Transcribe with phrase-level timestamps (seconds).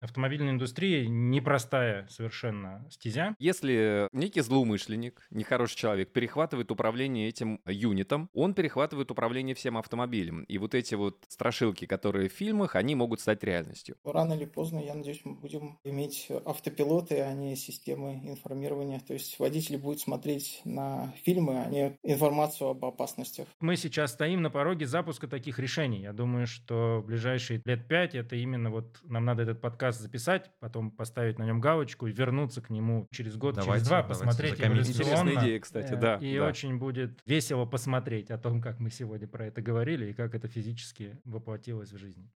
[0.00, 3.36] Автомобильная индустрия непростая совершенно стезя.
[3.38, 10.44] Если некий злоумышленник, нехороший человек, перехватывает управление этим юнитом, он перехватывает управление всем автомобилем.
[10.44, 13.96] И вот эти вот страшилки, которые в фильмах, они могут стать реальностью.
[14.04, 19.00] Рано или поздно, я надеюсь, мы будем иметь автопилоты, а не системы информирования.
[19.00, 23.48] То есть водители будут смотреть на фильмы, а не информацию об опасностях.
[23.60, 26.00] Мы сейчас стоим на пороге запуска таких решений.
[26.00, 30.00] Я думаю, что в ближайшие лет пять это именно вот нам надо этот подкаст подкаст
[30.00, 34.02] записать, потом поставить на нем галочку и вернуться к нему через год, давайте, через два,
[34.02, 34.80] давайте, посмотреть эволюционно.
[34.80, 36.16] Интересная идея, кстати, да.
[36.16, 36.46] И да.
[36.46, 40.48] очень будет весело посмотреть о том, как мы сегодня про это говорили и как это
[40.48, 42.30] физически воплотилось в жизнь.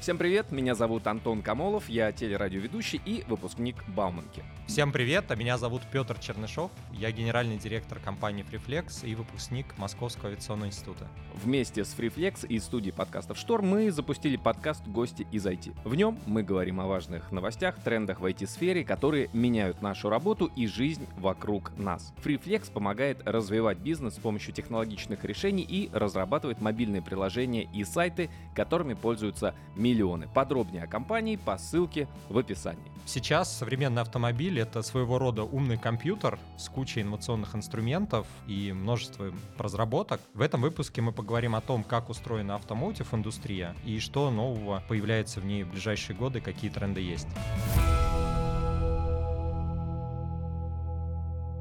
[0.00, 4.44] Всем привет, меня зовут Антон Камолов, я телерадиоведущий и выпускник Бауманки.
[4.66, 10.30] Всем привет, а меня зовут Петр Чернышов, я генеральный директор компании Freeflex и выпускник Московского
[10.30, 11.06] авиационного института.
[11.34, 15.72] Вместе с Freeflex и студией подкастов «Шторм» мы запустили подкаст «Гости из IT».
[15.84, 20.66] В нем мы говорим о важных новостях, трендах в IT-сфере, которые меняют нашу работу и
[20.66, 22.12] жизнь вокруг нас.
[22.24, 28.94] Freeflex помогает развивать бизнес с помощью технологичных решений и разрабатывает мобильные приложения и сайты, которыми
[28.94, 30.28] пользуются миллионы.
[30.34, 32.95] Подробнее о компании по ссылке в описании.
[33.08, 40.20] Сейчас современный автомобиль— это своего рода умный компьютер с кучей инновационных инструментов и множеством разработок.
[40.34, 45.38] В этом выпуске мы поговорим о том, как устроена автомотив индустрия и что нового появляется
[45.38, 47.28] в ней в ближайшие годы, какие тренды есть.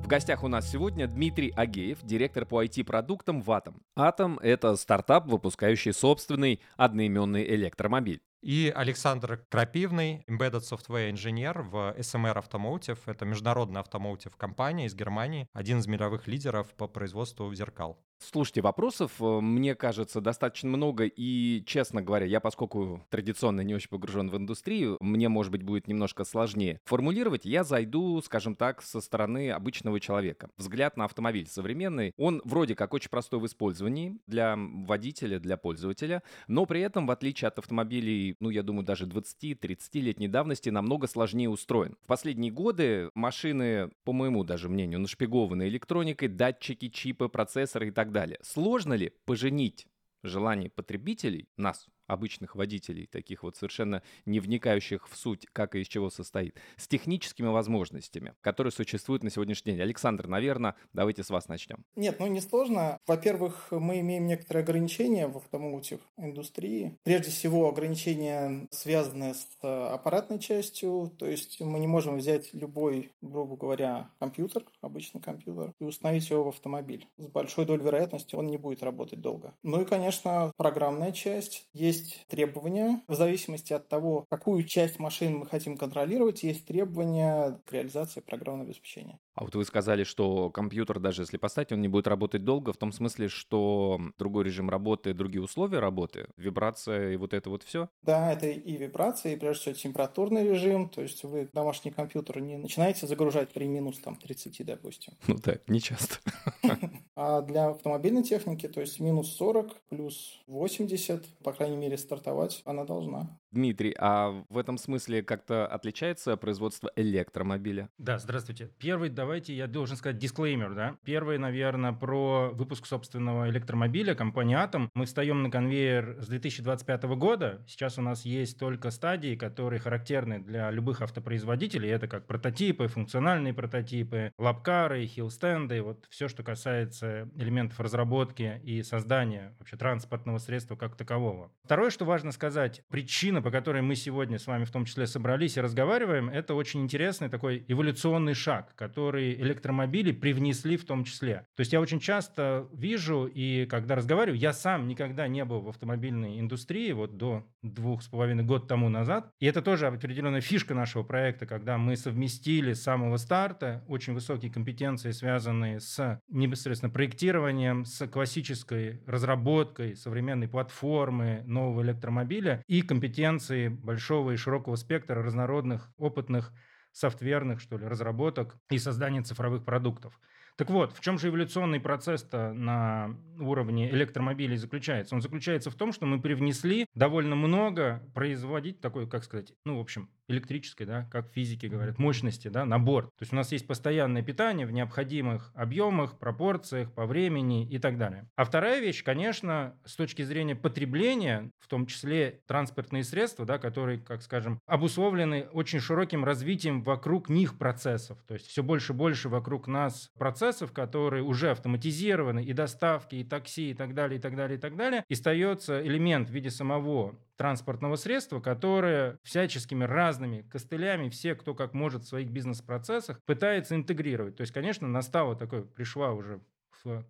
[0.02, 3.76] В гостях у нас сегодня Дмитрий Агеев, директор по IT-продуктам в Atom.
[3.96, 8.22] Atom— это стартап, выпускающий собственный одноименный электромобиль.
[8.46, 13.00] И Александр Крапивный, Embedded Software Engineer в SMR Automotive.
[13.08, 18.00] Это международная автомотив компания из Германии, один из мировых лидеров по производству зеркал.
[18.20, 23.90] Слушайте, вопросов, э, мне кажется, достаточно много, и, честно говоря, я, поскольку традиционно не очень
[23.90, 29.02] погружен в индустрию, мне, может быть, будет немножко сложнее формулировать, я зайду, скажем так, со
[29.02, 30.50] стороны обычного человека.
[30.58, 36.24] Взгляд на автомобиль современный, он вроде как очень простой в использовании для водителя, для пользователя,
[36.48, 41.50] но при этом, в отличие от автомобилей ну, я думаю, даже 20-30-летней давности намного сложнее
[41.50, 41.98] устроен.
[42.04, 48.05] В последние годы машины, по моему даже мнению, нашпигованы электроникой, датчики, чипы, процессоры и так
[48.12, 48.40] далее.
[48.44, 49.88] Сложно ли поженить
[50.24, 55.88] желание потребителей, нас, обычных водителей, таких вот совершенно не вникающих в суть, как и из
[55.88, 59.82] чего состоит, с техническими возможностями, которые существуют на сегодняшний день.
[59.82, 61.86] Александр, наверное, давайте с вас начнем.
[61.96, 63.00] Нет, ну не сложно.
[63.08, 66.98] Во-первых, мы имеем некоторые ограничения в автомотив индустрии.
[67.04, 73.12] Прежде всего, ограничения, связанные с э, аппаратной частью, то есть мы не можем взять любой,
[73.22, 77.08] грубо говоря, компьютер, обычный компьютер, и установить его в автомобиль.
[77.18, 79.54] С большой долей вероятности он не будет работать долго.
[79.64, 81.68] Ну и, конечно, программная часть.
[81.74, 83.02] Есть есть требования.
[83.08, 88.70] В зависимости от того, какую часть машин мы хотим контролировать, есть требования к реализации программного
[88.70, 89.20] обеспечения.
[89.36, 92.78] А вот вы сказали, что компьютер, даже если поставить, он не будет работать долго, в
[92.78, 97.90] том смысле, что другой режим работы, другие условия работы, вибрация и вот это вот все?
[98.02, 102.58] Да, это и вибрация, и прежде всего температурный режим, то есть вы домашний компьютер не
[102.58, 105.14] начинаете загружать при минус там 30, допустим.
[105.28, 106.18] Ну да, не часто.
[107.18, 112.84] А для автомобильной техники, то есть минус 40 плюс 80, по крайней мере, стартовать она
[112.84, 113.40] должна.
[113.56, 117.90] Дмитрий, а в этом смысле как-то отличается производство электромобиля?
[117.98, 118.70] Да, здравствуйте.
[118.78, 120.98] Первый, давайте я должен сказать дисклеймер, да.
[121.06, 124.90] Первый, наверное, про выпуск собственного электромобиля компании Atom.
[124.94, 127.64] Мы встаем на конвейер с 2025 года.
[127.68, 131.90] Сейчас у нас есть только стадии, которые характерны для любых автопроизводителей.
[131.90, 139.56] Это как прототипы, функциональные прототипы, лапкары, хилл-стенды, вот все, что касается элементов разработки и создания
[139.60, 141.52] вообще транспортного средства как такового.
[141.64, 145.56] Второе, что важно сказать, причина, по которой мы сегодня с вами в том числе собрались
[145.56, 151.46] и разговариваем, это очень интересный такой эволюционный шаг, который электромобили привнесли в том числе.
[151.56, 155.70] То есть я очень часто вижу и когда разговариваю, я сам никогда не был в
[155.70, 159.30] автомобильной индустрии, вот до двух с половиной год тому назад.
[159.40, 164.52] И это тоже определенная фишка нашего проекта, когда мы совместили с самого старта очень высокие
[164.52, 173.35] компетенции, связанные с непосредственно проектированием, с классической разработкой современной платформы, нового электромобиля и компетенции
[173.70, 176.54] большого и широкого спектра разнородных опытных
[176.92, 180.20] софтверных, что ли, разработок и создания цифровых продуктов.
[180.58, 185.14] Так вот, в чем же эволюционный процесс-то на уровне электромобилей заключается?
[185.14, 189.82] Он заключается в том, что мы привнесли довольно много производить такой, как сказать, ну, в
[189.82, 193.08] общем, электрической, да, как физики говорят, мощности, да, на борт.
[193.18, 197.98] То есть у нас есть постоянное питание в необходимых объемах, пропорциях, по времени и так
[197.98, 198.30] далее.
[198.36, 204.00] А вторая вещь, конечно, с точки зрения потребления, в том числе транспортные средства, да, которые,
[204.00, 208.18] как скажем, обусловлены очень широким развитием вокруг них процессов.
[208.28, 213.24] То есть все больше и больше вокруг нас процессов, которые уже автоматизированы, и доставки, и
[213.24, 215.04] такси, и так далее, и так далее, и так далее.
[215.08, 221.74] И остается элемент в виде самого транспортного средства, которое всяческими разными костылями все, кто как
[221.74, 224.38] может в своих бизнес-процессах, пытается интегрировать.
[224.38, 226.42] То есть, конечно, настало такое, пришла уже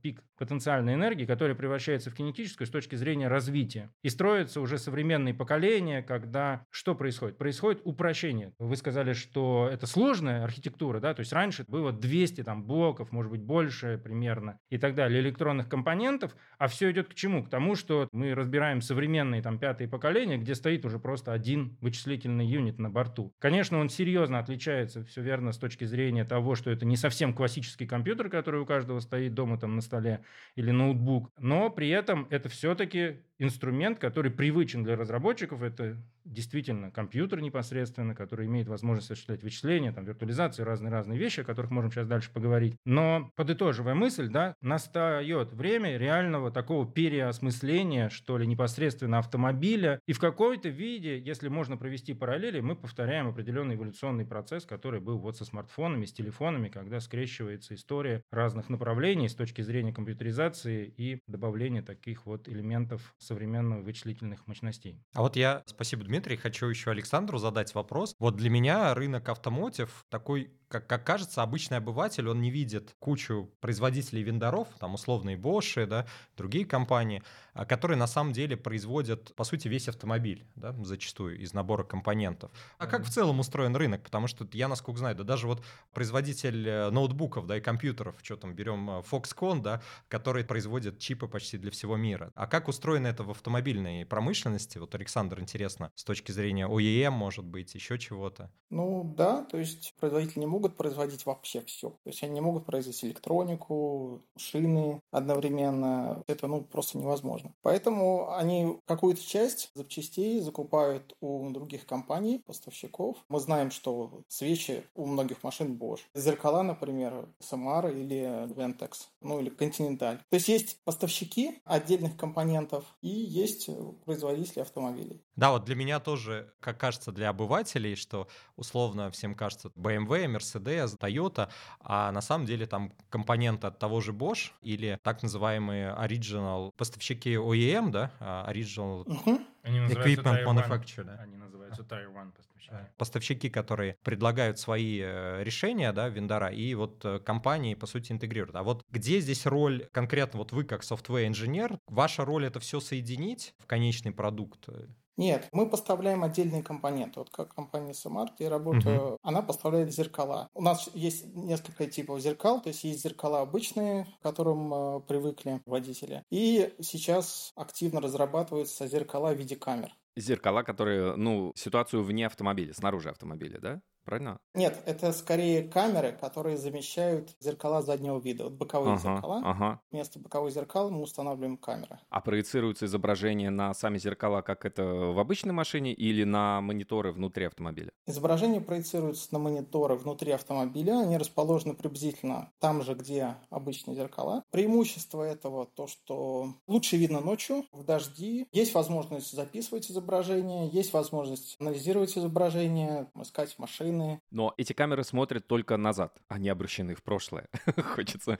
[0.02, 3.90] пик потенциальной энергии, которая превращается в кинетическую с точки зрения развития.
[4.04, 7.38] И строятся уже современные поколения, когда что происходит?
[7.38, 8.54] Происходит упрощение.
[8.60, 13.32] Вы сказали, что это сложная архитектура, да, то есть раньше было 200 там блоков, может
[13.32, 17.44] быть больше примерно и так далее, электронных компонентов, а все идет к чему?
[17.44, 22.46] К тому, что мы разбираем современные там пятые поколения, где стоит уже просто один вычислительный
[22.46, 23.34] юнит на борту.
[23.40, 27.86] Конечно, он серьезно отличается, все верно, с точки зрения того, что это не совсем классический
[27.86, 30.24] компьютер, который у каждого стоит дома там на столе
[30.56, 35.64] или ноутбук, но при этом это все-таки инструмент, который привычен для разработчиков.
[35.64, 41.72] Это действительно компьютер непосредственно, который имеет возможность осуществлять вычисления, там, виртуализацию, разные-разные вещи, о которых
[41.72, 42.76] можем сейчас дальше поговорить.
[42.86, 50.00] Но, подытоживая мысль, да, настает время реального такого переосмысления, что ли, непосредственно автомобиля.
[50.08, 55.20] И в какой-то виде, если можно провести параллели, мы повторяем определенный эволюционный процесс, который был
[55.20, 61.22] вот со смартфонами, с телефонами, когда скрещивается история разных направлений с точки зрения компьютеризации и
[61.28, 65.00] добавления таких вот элементов современных вычислительных мощностей.
[65.14, 68.16] А вот я, спасибо, Дмитрий, хочу еще Александру задать вопрос.
[68.20, 73.50] Вот для меня рынок автомотив такой как, как кажется, обычный обыватель, он не видит кучу
[73.62, 76.06] производителей вендоров, там условные Bosch, да,
[76.36, 77.24] другие компании,
[77.54, 82.52] а, которые на самом деле производят, по сути, весь автомобиль, да, зачастую из набора компонентов.
[82.78, 84.04] А как в целом устроен рынок?
[84.04, 85.64] Потому что я, насколько знаю, да даже вот
[85.94, 91.28] производитель э, ноутбуков, да, и компьютеров, что там, берем э, Foxconn, да, который производит чипы
[91.28, 92.32] почти для всего мира.
[92.36, 94.78] А как устроено это в автомобильной промышленности?
[94.78, 98.52] Вот, Александр, интересно, с точки зрения OEM, может быть, еще чего-то?
[98.70, 101.90] Ну, да, то есть производители не могут производить вообще все.
[101.90, 106.24] То есть они не могут производить электронику, шины одновременно.
[106.28, 107.54] Это ну, просто невозможно.
[107.62, 113.18] Поэтому они какую-то часть запчастей закупают у других компаний, поставщиков.
[113.30, 116.02] Мы знаем, что свечи у многих машин Bosch.
[116.14, 120.18] Зеркала, например, Samara или Ventex, ну или Continental.
[120.30, 123.70] То есть есть поставщики отдельных компонентов и есть
[124.06, 125.22] производители автомобилей.
[125.36, 130.98] Да, вот для меня тоже, как кажется, для обывателей, что условно всем кажется BMW, Mercedes,
[130.98, 131.50] Toyota,
[131.80, 137.36] а на самом деле там компоненты от того же Bosch или так называемые original поставщики
[137.36, 139.46] OEM, да, а, original uh-huh.
[139.64, 141.04] Equipment Manufacturer.
[141.04, 141.20] Да?
[141.22, 142.76] Они называются Tier 1 поставщики.
[142.98, 148.56] Поставщики, которые предлагают свои э, решения, да, вендора, и вот э, компании, по сути, интегрируют.
[148.56, 153.54] А вот где здесь роль конкретно, вот вы как software-инженер, ваша роль это все соединить
[153.60, 154.68] в конечный продукт?
[155.18, 157.20] Нет, мы поставляем отдельные компоненты.
[157.20, 159.18] Вот как компания Samart, я работаю, uh-huh.
[159.24, 160.50] она поставляет зеркала.
[160.54, 165.62] У нас есть несколько типов зеркал, то есть есть зеркала обычные, к которым э, привыкли
[165.66, 166.24] водители.
[166.30, 169.96] И сейчас активно разрабатываются зеркала в виде камер.
[170.18, 173.82] Зеркала, которые, ну, ситуацию вне автомобиля, снаружи автомобиля, да?
[174.06, 174.40] Правильно?
[174.54, 178.46] Нет, это скорее камеры, которые замещают зеркала заднего вида.
[178.46, 179.42] Вот боковые ага, зеркала.
[179.44, 179.82] Ага.
[179.92, 182.00] Вместо боковых зеркал мы устанавливаем камеры.
[182.10, 187.46] А проецируется изображение на сами зеркала, как это в обычной машине, или на мониторы внутри
[187.46, 187.92] автомобиля?
[188.06, 191.00] Изображение проецируется на мониторы внутри автомобиля.
[191.00, 194.44] Они расположены приблизительно там же, где обычные зеркала.
[194.52, 198.48] Преимущество этого то, что лучше видно ночью, в дожди.
[198.52, 204.22] Есть возможность записывать изображение, есть возможность анализировать изображение, искать машины, машины.
[204.32, 207.48] Но эти камеры смотрят только назад, они обращены в прошлое.
[207.96, 208.40] Хочется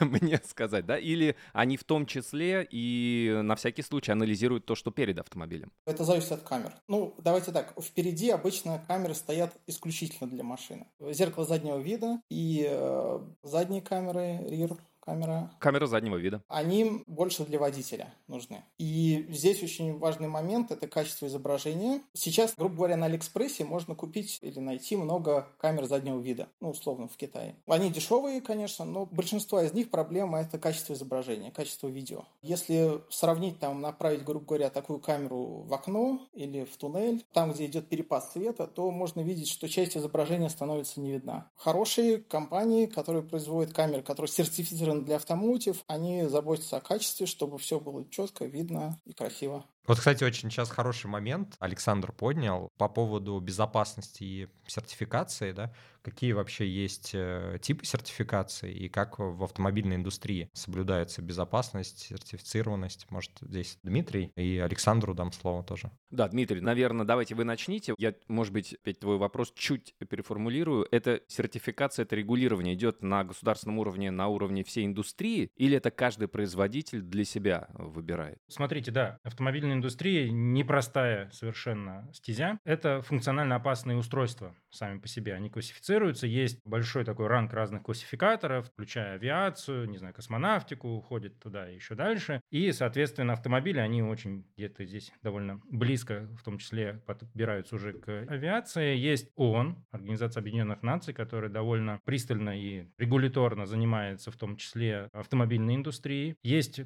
[0.00, 0.98] мне сказать, да?
[0.98, 5.72] Или они в том числе и на всякий случай анализируют то, что перед автомобилем?
[5.86, 6.72] Это зависит от камер.
[6.88, 7.74] Ну, давайте так.
[7.80, 10.86] Впереди обычно камеры стоят исключительно для машины.
[11.00, 15.50] Зеркало заднего вида и э, задние камеры, rear камера.
[15.58, 16.42] Камера заднего вида.
[16.48, 18.64] Они больше для водителя нужны.
[18.78, 22.00] И здесь очень важный момент– это качество изображения.
[22.14, 27.08] Сейчас, грубо говоря, на Алиэкспрессе можно купить или найти много камер заднего вида, ну, условно,
[27.08, 27.56] в Китае.
[27.66, 32.24] Они дешевые, конечно, но большинство из них проблема– это качество изображения, качество видео.
[32.42, 37.66] Если сравнить, там, направить, грубо говоря, такую камеру в окно или в туннель, там, где
[37.66, 41.50] идет перепад света, то можно видеть, что часть изображения становится не видна.
[41.56, 47.80] Хорошие компании, которые производят камеры, которые сертифицированы для автомотив, они заботятся о качестве, чтобы все
[47.80, 49.64] было четко, видно и красиво.
[49.86, 55.72] Вот, кстати, очень сейчас хороший момент Александр поднял по поводу безопасности и сертификации, да,
[56.02, 63.06] какие вообще есть э, типы сертификации и как в автомобильной индустрии соблюдается безопасность, сертифицированность.
[63.10, 65.90] Может, здесь Дмитрий и Александру дам слово тоже.
[66.10, 67.94] Да, Дмитрий, наверное, давайте вы начните.
[67.98, 70.86] Я, может быть, опять твой вопрос чуть переформулирую.
[70.90, 76.28] Это сертификация, это регулирование идет на государственном уровне, на уровне всей индустрии, или это каждый
[76.28, 78.38] производитель для себя выбирает?
[78.48, 82.58] Смотрите, да, автомобильная индустрия непростая совершенно стезя.
[82.64, 85.34] Это функционально опасные устройства сами по себе.
[85.34, 86.26] Они классифицируются.
[86.26, 91.94] Есть большой такой ранг разных классификаторов, включая авиацию, не знаю, космонавтику, уходит туда и еще
[91.94, 92.40] дальше.
[92.50, 98.08] И, соответственно, автомобили, они очень где-то здесь довольно близко, в том числе подбираются уже к
[98.28, 98.96] авиации.
[98.96, 105.76] Есть ООН, Организация Объединенных Наций, которая довольно пристально и регуляторно занимается в том числе автомобильной
[105.76, 106.36] индустрией.
[106.42, 106.80] Есть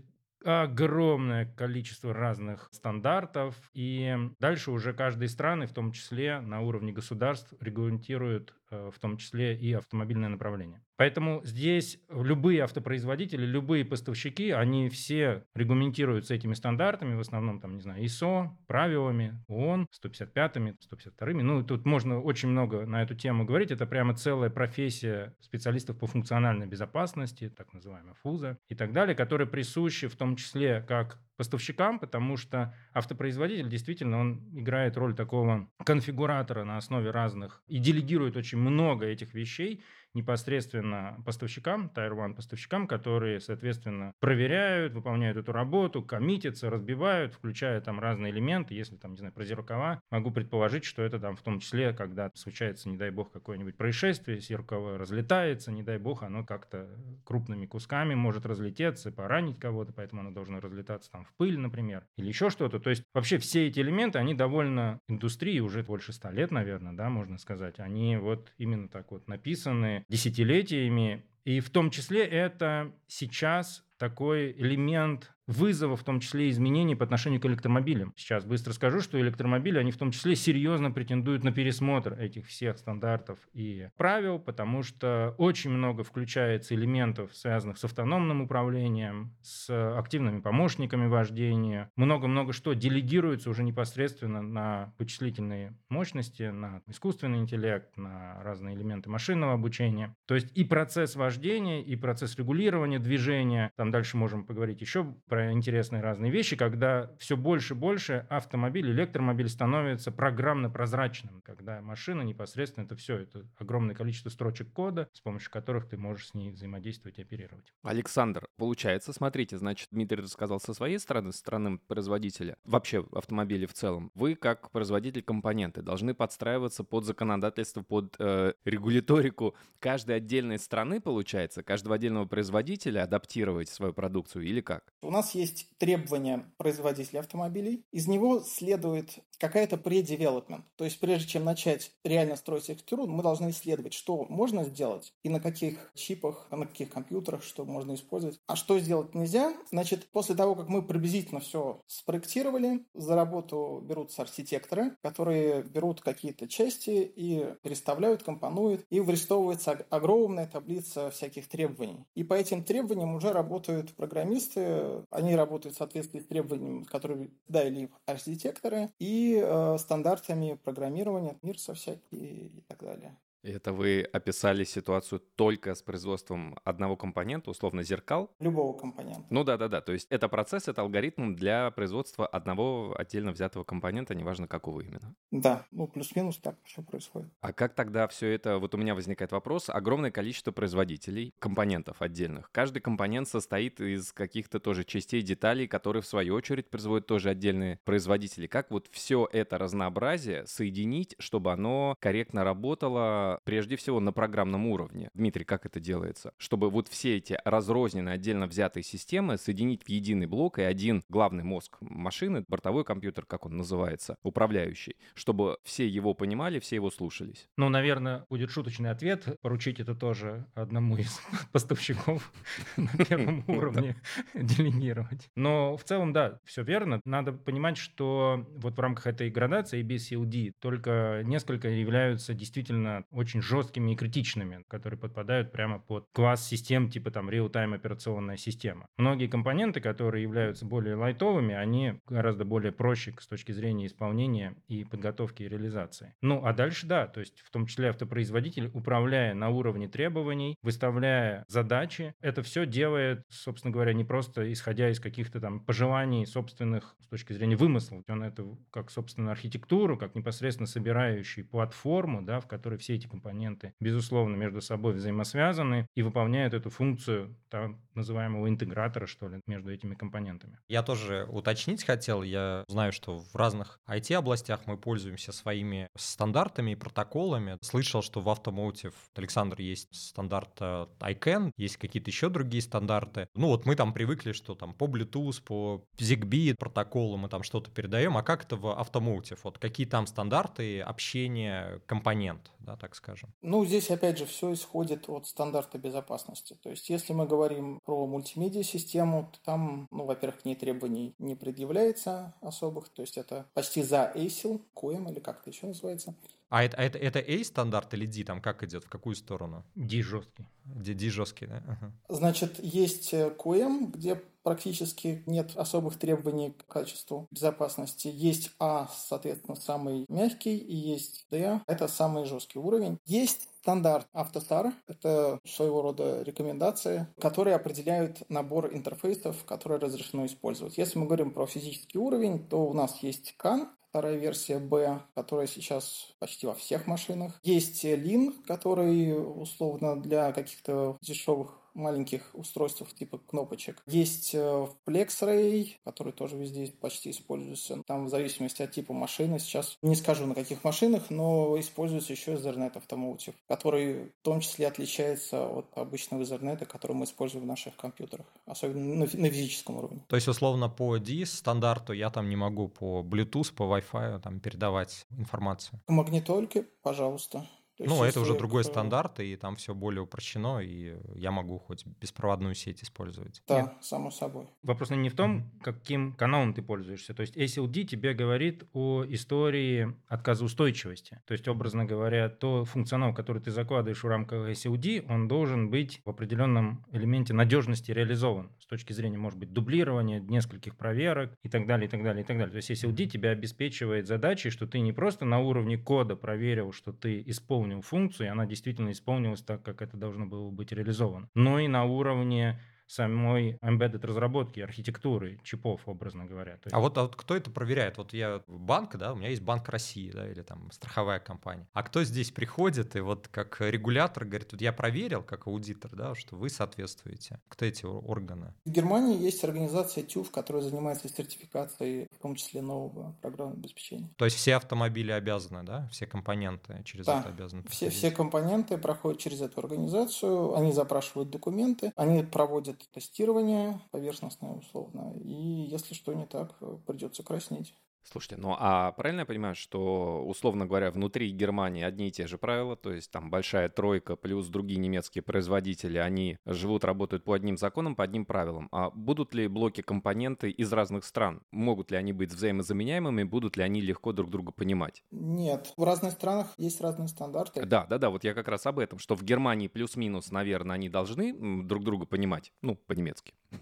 [0.47, 7.53] огромное количество разных стандартов, и дальше уже каждые страны, в том числе на уровне государств,
[7.61, 10.83] регламентируют в том числе и автомобильное направление.
[10.97, 17.83] Поэтому здесь любые автопроизводители, любые поставщики, они все регламентируются этими стандартами, в основном, там, не
[17.83, 21.43] знаю, ISO, правилами, ООН, 155-ми, 152-ми.
[21.43, 23.71] Ну, тут можно очень много на эту тему говорить.
[23.71, 29.47] Это прямо целая профессия специалистов по функциональной безопасности, так называемая ФУЗа и так далее, которые
[29.47, 36.65] присущи в том числе как поставщикам, потому что автопроизводитель действительно он играет роль такого конфигуратора
[36.65, 39.83] на основе разных и делегирует очень много этих вещей
[40.17, 48.01] непосредственно поставщикам, Tier 1 поставщикам, которые, соответственно, проверяют, выполняют эту работу, коммитятся, разбивают, включая там
[48.01, 48.75] разные элементы.
[48.75, 52.31] Если там, не знаю, про зеркала, могу предположить, что это там в том числе, когда
[52.35, 56.89] случается, не дай бог, какое-нибудь происшествие, зеркало разлетается, не дай бог, оно как-то
[57.25, 62.29] крупными кусками может разлететься, поранить кого-то, поэтому оно должно разлетаться там в пыль, например, или
[62.29, 62.81] еще что-то.
[62.81, 67.11] То есть вообще все эти элементы, они довольно индустрии уже больше ста лет, наверное, да,
[67.11, 71.25] можно сказать, они вот именно так вот написаны, десятилетиями.
[71.45, 77.41] И в том числе это сейчас такой элемент вызова, в том числе изменений по отношению
[77.41, 78.13] к электромобилям.
[78.17, 82.79] Сейчас быстро скажу, что электромобили, они в том числе серьезно претендуют на пересмотр этих всех
[82.79, 90.41] стандартов и правил, потому что очень много включается элементов, связанных с автономным управлением, с активными
[90.41, 91.91] помощниками вождения.
[91.97, 99.55] Много-много что делегируется уже непосредственно на вычислительные мощности, на искусственный интеллект, на разные элементы машинного
[99.55, 100.15] обучения.
[100.27, 103.71] То есть и процесс вождения, и процесс регулирования движения.
[103.77, 108.27] Там дальше можем поговорить еще про про интересные разные вещи, когда все больше и больше
[108.31, 115.11] автомобиль, электромобиль становится программно прозрачным, когда машина непосредственно это все, это огромное количество строчек кода,
[115.13, 117.71] с помощью которых ты можешь с ней взаимодействовать и оперировать.
[117.83, 123.75] Александр, получается, смотрите, значит, Дмитрий рассказал со своей стороны, со стороны производителя, вообще автомобилей в
[123.75, 124.11] целом.
[124.15, 131.63] Вы, как производитель компоненты, должны подстраиваться под законодательство, под э, регуляторику каждой отдельной страны, получается,
[131.63, 134.95] каждого отдельного производителя адаптировать свою продукцию или как?
[135.03, 137.85] У нас нас есть требования производителя автомобилей.
[137.91, 140.63] Из него следует какая-то pre-development.
[140.77, 145.29] То есть прежде чем начать реально строить экстру, мы должны исследовать, что можно сделать и
[145.29, 148.41] на каких чипах, на каких компьютерах, что можно использовать.
[148.47, 149.55] А что сделать нельзя?
[149.71, 156.49] Значит, после того, как мы приблизительно все спроектировали, за работу берутся архитекторы, которые берут какие-то
[156.49, 162.07] части и переставляют, компонуют, и вырисовывается огромная таблица всяких требований.
[162.15, 167.91] И по этим требованиям уже работают программисты, они работают в соответствии с требованиями, которые дали
[168.05, 173.17] архитекторы, и э, стандартами программирования, мирса всякие и так далее.
[173.47, 178.35] Это вы описали ситуацию только с производством одного компонента, условно зеркал?
[178.41, 179.25] Любого компонента.
[179.31, 179.81] Ну да, да, да.
[179.81, 185.15] То есть это процесс, это алгоритм для производства одного отдельно взятого компонента, неважно какого именно.
[185.31, 187.31] Да, ну плюс-минус так все происходит.
[187.41, 192.51] А как тогда все это, вот у меня возникает вопрос, огромное количество производителей, компонентов отдельных.
[192.51, 197.79] Каждый компонент состоит из каких-то тоже частей, деталей, которые в свою очередь производят тоже отдельные
[197.85, 198.49] производители.
[198.49, 204.67] Как вот все это разнообразие соединить, чтобы оно корректно работало, это прежде всего на программном
[204.67, 205.11] уровне.
[205.15, 206.33] Дмитрий, как это делается?
[206.39, 211.45] Чтобы вот все эти разрозненные, отдельно взятые системы соединить в единый блок и один главный
[211.45, 217.49] мозг машины, бортовой компьютер, как он называется, управляющий, чтобы все его понимали, все его слушались.
[217.57, 219.39] Ну, наверное, будет шуточный ответ.
[219.41, 221.21] Поручить это тоже одному из
[221.53, 222.33] поставщиков
[222.77, 223.97] на первом уровне
[224.35, 225.29] делегировать.
[225.37, 227.01] Но в целом, да, все верно.
[227.05, 233.93] Надо понимать, что вот в рамках этой градации ABCLD только несколько являются действительно очень жесткими
[233.93, 238.87] и критичными, которые подпадают прямо под класс систем типа там real-time операционная система.
[238.97, 244.85] Многие компоненты, которые являются более лайтовыми, они гораздо более проще с точки зрения исполнения и
[244.85, 246.15] подготовки и реализации.
[246.23, 251.45] Ну, а дальше, да, то есть в том числе автопроизводитель, управляя на уровне требований, выставляя
[251.49, 257.09] задачи, это все делает, собственно говоря, не просто исходя из каких-то там пожеланий собственных с
[257.09, 258.03] точки зрения вымысла.
[258.09, 263.75] Он это как, собственно, архитектуру, как непосредственно собирающий платформу, да, в которой все эти компоненты,
[263.81, 269.95] безусловно, между собой взаимосвязаны и выполняют эту функцию так называемого интегратора, что ли, между этими
[269.95, 270.59] компонентами.
[270.69, 272.23] Я тоже уточнить хотел.
[272.23, 277.59] Я знаю, что в разных IT-областях мы пользуемся своими стандартами и протоколами.
[277.63, 283.29] Слышал, что в Automotive, Александр, есть стандарт э, ICANN, есть какие-то еще другие стандарты.
[283.35, 287.71] Ну вот мы там привыкли, что там по Bluetooth, по ZigBee протоколу мы там что-то
[287.71, 289.39] передаем, а как это в Automotive?
[289.43, 293.33] Вот какие там стандарты общения компонент, да, так скажем?
[293.43, 296.59] Ну, здесь опять же все исходит от стандарта безопасности.
[296.63, 301.37] То есть если мы говорим про мультимедиа-систему, то там, ну, во-первых, к ней требований не
[301.37, 306.15] предъявляется особых, то есть это почти за ASIL, QM или как это еще называется.
[306.49, 308.23] А это, это, это A стандарт или D?
[308.25, 308.85] Там как идет?
[308.85, 309.65] В какую сторону?
[309.75, 310.47] D жесткий.
[310.65, 311.63] D, D жесткий, да?
[311.67, 311.93] Ага.
[312.09, 318.07] Значит, есть QM, где практически нет особых требований к качеству безопасности.
[318.07, 323.01] Есть А, соответственно, самый мягкий, и есть D, это самый жесткий уровень.
[323.07, 324.73] Есть стандарт Автостар.
[324.87, 330.79] Это своего рода рекомендации, которые определяют набор интерфейсов, которые разрешено использовать.
[330.79, 335.49] Если мы говорим про физический уровень, то у нас есть CAN, вторая версия B, которая
[335.49, 337.41] сейчас почти во всех машинах.
[337.43, 343.83] Есть Lin, который условно для каких-то дешевых маленьких устройств типа кнопочек.
[343.87, 347.83] Есть э, FlexRay, который тоже везде почти используется.
[347.87, 352.35] Там в зависимости от типа машины, сейчас не скажу на каких машинах, но используется еще
[352.35, 357.77] Ethernet Automotive, который в том числе отличается от обычного Ethernet, который мы используем в наших
[357.77, 360.05] компьютерах, особенно на, на физическом уровне.
[360.09, 364.41] То есть, условно, по DIS стандарту я там не могу по Bluetooth, по Wi-Fi там
[364.41, 365.81] передавать информацию?
[365.87, 367.47] К магнитольке, пожалуйста.
[367.79, 368.71] Ну, это уже другой это...
[368.71, 373.43] стандарт, и там все более упрощено, и я могу хоть беспроводную сеть использовать.
[373.47, 373.73] Да, Нет.
[373.81, 374.47] само собой.
[374.63, 377.15] Вопрос не в том, каким каналом ты пользуешься.
[377.15, 381.21] То есть ACLD тебе говорит о истории отказоустойчивости.
[381.27, 386.01] То есть, образно говоря, то функционал, который ты закладываешь в рамках ACLD, он должен быть
[386.05, 391.67] в определенном элементе надежности реализован с точки зрения, может быть, дублирования, нескольких проверок и так
[391.67, 392.53] далее, и так далее, и так далее.
[392.53, 396.93] То есть ACLD тебя обеспечивает задачей, что ты не просто на уровне кода проверил, что
[396.93, 401.29] ты исполнил исполнил функцию, и она действительно исполнилась так, как это должно было быть реализовано.
[401.35, 406.53] Но и на уровне самой embedded разработки, архитектуры чипов, образно говоря.
[406.53, 406.73] есть...
[406.73, 407.99] А, вот, а вот кто это проверяет?
[407.99, 411.67] Вот я банк, да, у меня есть Банк России, да, или там страховая компания.
[411.73, 416.15] А кто здесь приходит и вот как регулятор говорит, вот я проверил, как аудитор, да,
[416.15, 417.41] что вы соответствуете.
[417.49, 418.55] Кто эти органы?
[418.65, 424.09] В Германии есть организация TÜV, которая занимается сертификацией, в том числе нового программного обеспечения.
[424.17, 427.65] То есть все автомобили обязаны, да, все компоненты через да, это обязаны?
[427.69, 434.53] Все, все компоненты проходят через эту организацию, они запрашивают документы, они проводят будет тестирование поверхностное
[434.53, 437.75] условно, и если что не так, придется краснеть.
[438.11, 442.39] Слушайте, ну а правильно я понимаю, что, условно говоря, внутри Германии одни и те же
[442.39, 447.57] правила, то есть там большая тройка плюс другие немецкие производители, они живут, работают по одним
[447.57, 448.69] законам, по одним правилам.
[448.71, 451.43] А будут ли блоки-компоненты из разных стран?
[451.51, 453.25] Могут ли они быть взаимозаменяемыми?
[453.25, 455.03] Будут ли они легко друг друга понимать?
[455.11, 455.73] Нет.
[455.77, 457.67] В разных странах есть разные стандарты.
[457.67, 460.89] Да, да, да, вот я как раз об этом, что в Германии плюс-минус, наверное, они
[460.89, 463.35] должны друг друга понимать, ну, по-немецки.